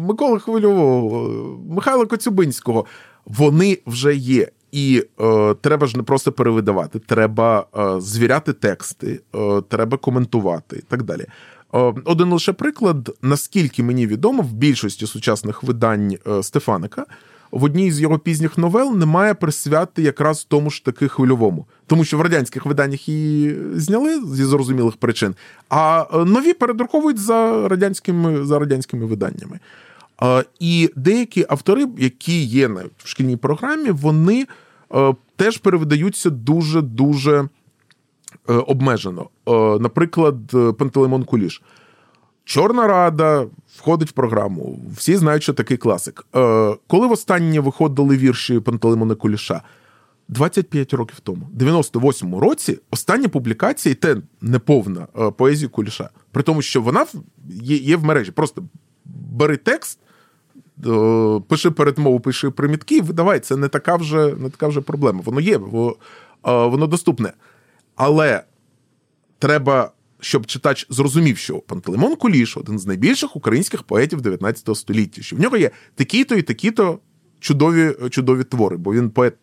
Миколи 0.09 0.41
Хвильового, 0.41 1.59
Михайла 1.71 2.07
Коцюбинського. 2.07 2.85
Вони 3.27 3.79
вже 3.87 4.17
є. 4.17 4.49
І 4.73 5.05
е, 5.21 5.55
треба 5.55 5.87
ж 5.87 5.97
не 5.97 6.03
просто 6.03 6.33
перевидавати, 6.33 6.99
треба 6.99 7.67
е, 7.77 8.01
звіряти 8.01 8.53
тексти, 8.53 9.21
е, 9.35 9.63
треба 9.69 9.97
коментувати 9.97 10.77
і 10.77 10.83
так 10.89 11.03
далі. 11.03 11.27
Е, 11.75 11.95
один 12.05 12.33
лише 12.33 12.53
приклад, 12.53 13.17
наскільки 13.23 13.83
мені 13.83 14.07
відомо, 14.07 14.43
в 14.43 14.53
більшості 14.53 15.07
сучасних 15.07 15.63
видань 15.63 16.17
е, 16.29 16.43
Стефаника 16.43 17.07
в 17.51 17.65
одній 17.65 17.93
з 17.93 18.01
його 18.01 18.19
пізніх 18.19 18.59
новел 18.59 18.97
немає 18.97 19.35
присвяти 19.35 20.03
якраз 20.03 20.45
тому 20.45 20.71
ж 20.71 20.85
таки 20.85 21.09
хвильовому, 21.09 21.67
тому 21.87 22.05
що 22.05 22.19
в 22.19 22.21
радянських 22.21 22.67
виданнях 22.67 23.09
її 23.09 23.57
зняли 23.75 24.23
зі 24.35 24.45
зрозумілих 24.45 24.97
причин, 24.97 25.35
а 25.69 26.07
е, 26.15 26.25
нові 26.25 26.53
передруковують 26.53 27.19
за 27.19 27.69
радянськими 27.69 28.45
за 28.45 28.59
радянськими 28.59 29.07
виданнями. 29.07 29.59
І 30.61 30.91
деякі 30.97 31.47
автори, 31.49 31.87
які 31.99 32.45
є 32.45 32.69
в 32.69 33.09
шкільній 33.09 33.37
програмі, 33.37 33.91
вони 33.91 34.47
е, 34.95 35.15
теж 35.37 35.59
перевидаються 35.59 36.31
дуже 36.31 36.83
дуже 36.83 37.49
е, 38.49 38.55
обмежено. 38.55 39.29
Наприклад, 39.81 40.37
Пантелеймон 40.79 41.25
Куліш. 41.25 41.63
Чорна 42.47 42.87
рада 42.87 43.47
входить 43.77 44.09
в 44.09 44.13
програму. 44.13 44.79
Всі 44.97 45.17
знають, 45.17 45.43
що 45.43 45.53
такий 45.53 45.77
класик. 45.77 46.27
Е, 46.37 46.77
Коли 46.87 47.07
востаннє 47.07 47.61
виходили 47.61 48.17
вірші 48.17 48.61
Пантелеймона 48.61 49.15
Куліша? 49.15 49.63
25 50.29 50.95
років 50.95 51.21
тому, 51.21 51.49
98-му 51.59 52.41
році, 52.41 52.79
остання 52.91 53.29
публікація, 53.29 53.93
і 53.93 53.95
те 53.95 54.17
неповна 54.41 55.07
е, 55.19 55.31
поезія 55.31 55.69
Куліша. 55.69 56.11
При 56.33 56.43
тому, 56.43 56.63
що 56.63 56.83
вона 56.83 57.07
є 57.49 57.77
є 57.77 57.97
в 57.97 58.05
мережі. 58.05 58.31
Просто 58.31 58.63
бери 59.05 59.57
текст, 59.57 59.99
е, 60.87 61.41
пиши 61.49 61.71
передмову, 61.71 62.21
пиши 62.21 62.51
примітки, 62.51 63.01
видавай. 63.01 63.41
Це 63.41 63.57
не 63.57 63.69
така 63.69 63.97
вже 63.97 64.35
не 64.37 64.51
така 64.51 64.69
вже 64.69 64.81
проблема. 64.81 65.21
Воно 65.25 65.41
є, 65.41 65.57
воно, 65.57 65.91
е, 66.47 66.67
воно 66.67 66.87
доступне. 66.87 67.33
Але 67.97 68.43
треба 69.39 69.91
щоб 70.21 70.47
читач 70.47 70.87
зрозумів, 70.91 71.37
що 71.37 71.59
Пантелеймон 71.59 72.17
Куліш 72.17 72.57
один 72.57 72.79
з 72.79 72.87
найбільших 72.87 73.37
українських 73.37 73.83
поетів 73.83 74.21
19 74.21 74.77
століття, 74.77 75.23
що 75.23 75.37
в 75.37 75.41
нього 75.41 75.57
є 75.57 75.71
такі-то 75.95 76.35
і 76.35 76.43
такі-то 76.43 76.99
чудові 77.41 77.95
чудові 78.11 78.45
твори, 78.45 78.77
бо 78.77 78.93
він 78.93 79.11
поет 79.11 79.35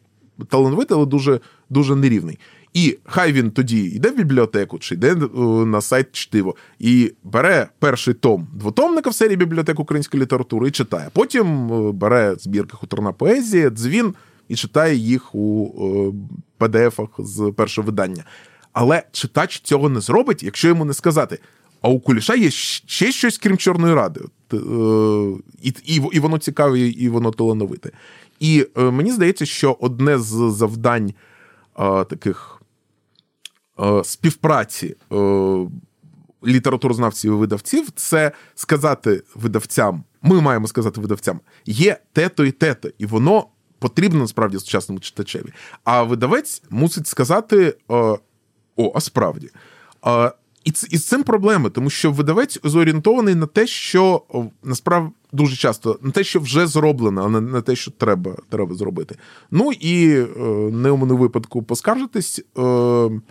талановитий, 0.49 0.97
але 0.97 1.05
дуже 1.05 1.39
дуже 1.69 1.95
нерівний. 1.95 2.39
І 2.74 2.97
хай 3.05 3.32
він 3.34 3.51
тоді 3.51 3.84
йде 3.84 4.09
в 4.09 4.15
бібліотеку 4.15 4.80
чи 4.80 4.95
йде 4.95 5.11
е, 5.11 5.39
на 5.65 5.82
сайт 5.82 6.11
чтиво 6.11 6.55
і 6.80 7.13
бере 7.24 7.67
перший 7.80 8.13
том 8.13 8.47
двотомника 8.53 9.09
в 9.09 9.15
серії 9.15 9.38
бібліотек 9.38 9.80
української 9.80 10.24
літератури 10.24 10.67
і 10.67 10.71
читає. 10.71 11.09
Потім 11.13 11.74
е, 11.74 11.91
бере 11.91 12.36
збірки 12.39 12.78
хуторна 12.78 13.11
поезія, 13.11 13.69
дзвін 13.69 14.13
і 14.47 14.55
читає 14.55 14.95
їх 14.95 15.36
у 15.36 15.65
е, 16.59 16.65
PDF-ах 16.65 17.07
з 17.19 17.53
першого 17.55 17.86
видання. 17.86 18.24
Але 18.74 19.03
читач 19.11 19.59
цього 19.59 19.89
не 19.89 20.01
зробить, 20.01 20.43
якщо 20.43 20.67
йому 20.67 20.86
не 20.86 20.93
сказати. 20.93 21.39
А 21.82 21.89
у 21.89 21.99
Куліша 21.99 22.36
є 22.36 22.51
ще 22.51 23.11
щось, 23.11 23.38
крім 23.38 23.57
Чорної 23.57 23.93
Ради. 23.93 24.21
Е, 24.53 24.57
і 25.61 25.74
і, 25.86 26.01
і 26.11 26.19
воно 26.19 26.38
цікаве, 26.38 26.80
і 26.80 27.09
воно 27.09 27.32
талановите. 27.32 27.91
І 28.39 28.67
е, 28.78 28.82
мені 28.84 29.11
здається, 29.11 29.45
що 29.45 29.78
одне 29.80 30.19
з 30.19 30.51
завдань 30.51 31.13
е, 31.80 32.03
таких 32.03 32.59
співпраці 34.03 34.95
літературознавців 36.47 37.34
і 37.34 37.36
видавців 37.36 37.89
це 37.95 38.32
сказати 38.55 39.24
видавцям. 39.36 40.03
Ми 40.21 40.41
маємо 40.41 40.67
сказати 40.67 41.01
видавцям, 41.01 41.39
є 41.65 41.97
те-то 42.13 42.45
і 42.45 42.51
те-то, 42.51 42.89
і 42.97 43.05
воно 43.05 43.47
потрібно 43.80 44.19
насправді 44.19 44.59
сучасному 44.59 44.99
читачеві. 44.99 45.53
А 45.84 46.03
видавець 46.03 46.63
мусить 46.69 47.07
сказати: 47.07 47.76
о, 48.78 48.91
а 48.95 48.99
справді. 48.99 49.49
І 50.65 50.74
і 50.89 50.97
з 50.97 51.05
цим 51.05 51.24
проблеми, 51.24 51.69
тому 51.69 51.89
що 51.89 52.11
видавець 52.11 52.59
зорієнтований 52.63 53.36
на 53.36 53.45
те, 53.45 53.67
що 53.67 54.21
насправді 54.63 55.11
дуже 55.32 55.55
часто 55.55 55.99
на 56.01 56.11
те, 56.11 56.24
що 56.24 56.39
вже 56.39 56.67
зроблено, 56.67 57.24
а 57.26 57.30
не 57.30 57.41
на 57.41 57.61
те, 57.61 57.76
що 57.76 57.91
треба 57.91 58.36
треба 58.49 58.76
зробити. 58.76 59.15
Ну 59.51 59.71
і 59.71 60.15
е, 60.15 60.26
не 60.71 60.91
у 60.91 60.97
мене 60.97 61.13
випадку 61.13 61.63
поскаржитись. 61.63 62.41
Е, 62.57 63.21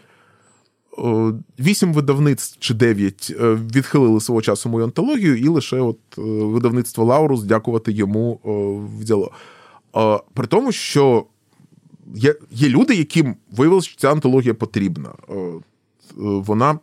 вісім 1.60 1.92
видавництв 1.92 2.56
чи 2.60 2.74
дев'ять 2.74 3.32
е, 3.40 3.54
відхилили 3.74 4.20
свого 4.20 4.42
часу 4.42 4.68
мою 4.68 4.84
антологію, 4.84 5.36
і 5.36 5.48
лише 5.48 5.80
от 5.80 5.98
видавництво 6.16 7.04
Лаурус, 7.04 7.42
дякувати 7.42 7.92
йому 7.92 8.40
взяло. 9.00 9.32
При 10.34 10.46
тому, 10.46 10.72
що 10.72 11.26
є 12.14 12.34
є 12.50 12.68
люди, 12.68 12.94
яким 12.94 13.36
виявилося, 13.50 13.88
що 13.88 13.98
ця 13.98 14.12
антологія 14.12 14.54
потрібна. 14.54 15.12
Вона 16.16 16.78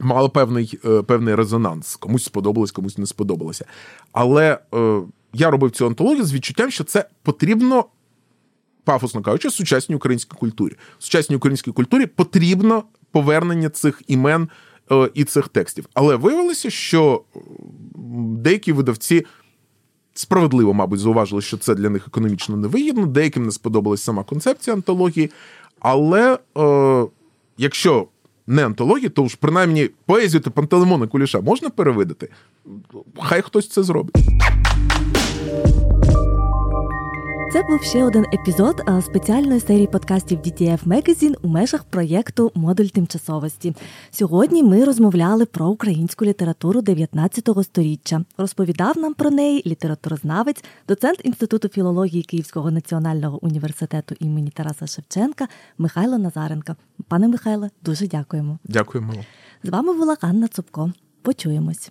мала 0.00 0.28
певний 0.28 0.78
е, 0.84 1.02
певний 1.02 1.34
резонанс. 1.34 1.96
Комусь 1.96 2.24
сподобалось, 2.24 2.70
комусь 2.70 2.98
не 2.98 3.06
сподобалося. 3.06 3.64
Але 4.12 4.58
е, 4.74 5.02
я 5.32 5.50
робив 5.50 5.70
цю 5.70 5.86
антологію 5.86 6.24
з 6.24 6.32
відчуттям, 6.32 6.70
що 6.70 6.84
це 6.84 7.08
потрібно, 7.22 7.84
пафосно 8.84 9.22
кажучи, 9.22 9.50
сучасній 9.50 9.94
українській 9.94 10.36
культурі. 10.36 10.72
Сучасній 10.98 11.36
українській 11.36 11.72
культурі 11.72 12.06
потрібно 12.06 12.82
повернення 13.10 13.68
цих 13.68 14.02
імен 14.06 14.48
е, 14.92 15.10
і 15.14 15.24
цих 15.24 15.48
текстів. 15.48 15.88
Але 15.94 16.16
виявилося, 16.16 16.70
що 16.70 17.22
деякі 18.36 18.72
видавці. 18.72 19.26
Справедливо, 20.18 20.74
мабуть, 20.74 21.00
зауважили, 21.00 21.42
що 21.42 21.56
це 21.56 21.74
для 21.74 21.90
них 21.90 22.08
економічно 22.08 22.56
невигідно, 22.56 23.06
деяким 23.06 23.44
не 23.44 23.50
сподобалась 23.50 24.02
сама 24.02 24.24
концепція 24.24 24.76
антології. 24.76 25.30
Але 25.80 26.38
е, 26.58 27.06
якщо 27.58 28.06
не 28.46 28.66
антології, 28.66 29.08
то 29.08 29.28
ж 29.28 29.36
принаймні 29.40 29.90
поезію 30.06 30.40
та 30.40 30.50
Пантелеймона 30.50 31.06
Куліша 31.06 31.40
можна 31.40 31.70
перевидати? 31.70 32.28
Хай 33.18 33.42
хтось 33.42 33.68
це 33.68 33.82
зробить. 33.82 34.16
Це 37.56 37.62
був 37.62 37.82
ще 37.82 38.04
один 38.04 38.24
епізод 38.32 38.82
спеціальної 39.02 39.60
серії 39.60 39.86
подкастів 39.86 40.38
DTF 40.38 40.84
Magazine 40.84 41.34
у 41.42 41.48
межах 41.48 41.84
проєкту 41.84 42.52
Модуль 42.54 42.84
тимчасовості. 42.84 43.74
Сьогодні 44.10 44.62
ми 44.62 44.84
розмовляли 44.84 45.46
про 45.46 45.66
українську 45.68 46.24
літературу 46.24 46.80
19 46.80 47.48
століття. 47.62 48.24
Розповідав 48.38 48.98
нам 48.98 49.14
про 49.14 49.30
неї 49.30 49.62
літературознавець, 49.66 50.64
доцент 50.88 51.20
інституту 51.24 51.68
філології 51.68 52.22
Київського 52.22 52.70
національного 52.70 53.44
університету 53.44 54.14
імені 54.20 54.50
Тараса 54.50 54.86
Шевченка 54.86 55.48
Михайло 55.78 56.18
Назаренко. 56.18 56.76
Пане 57.08 57.28
Михайле, 57.28 57.70
дуже 57.82 58.06
дякуємо. 58.06 58.58
Дякуємо. 58.64 59.12
З 59.62 59.68
вами 59.68 59.94
була 59.94 60.16
Ганна 60.20 60.48
Цупко. 60.48 60.92
Почуємось. 61.22 61.90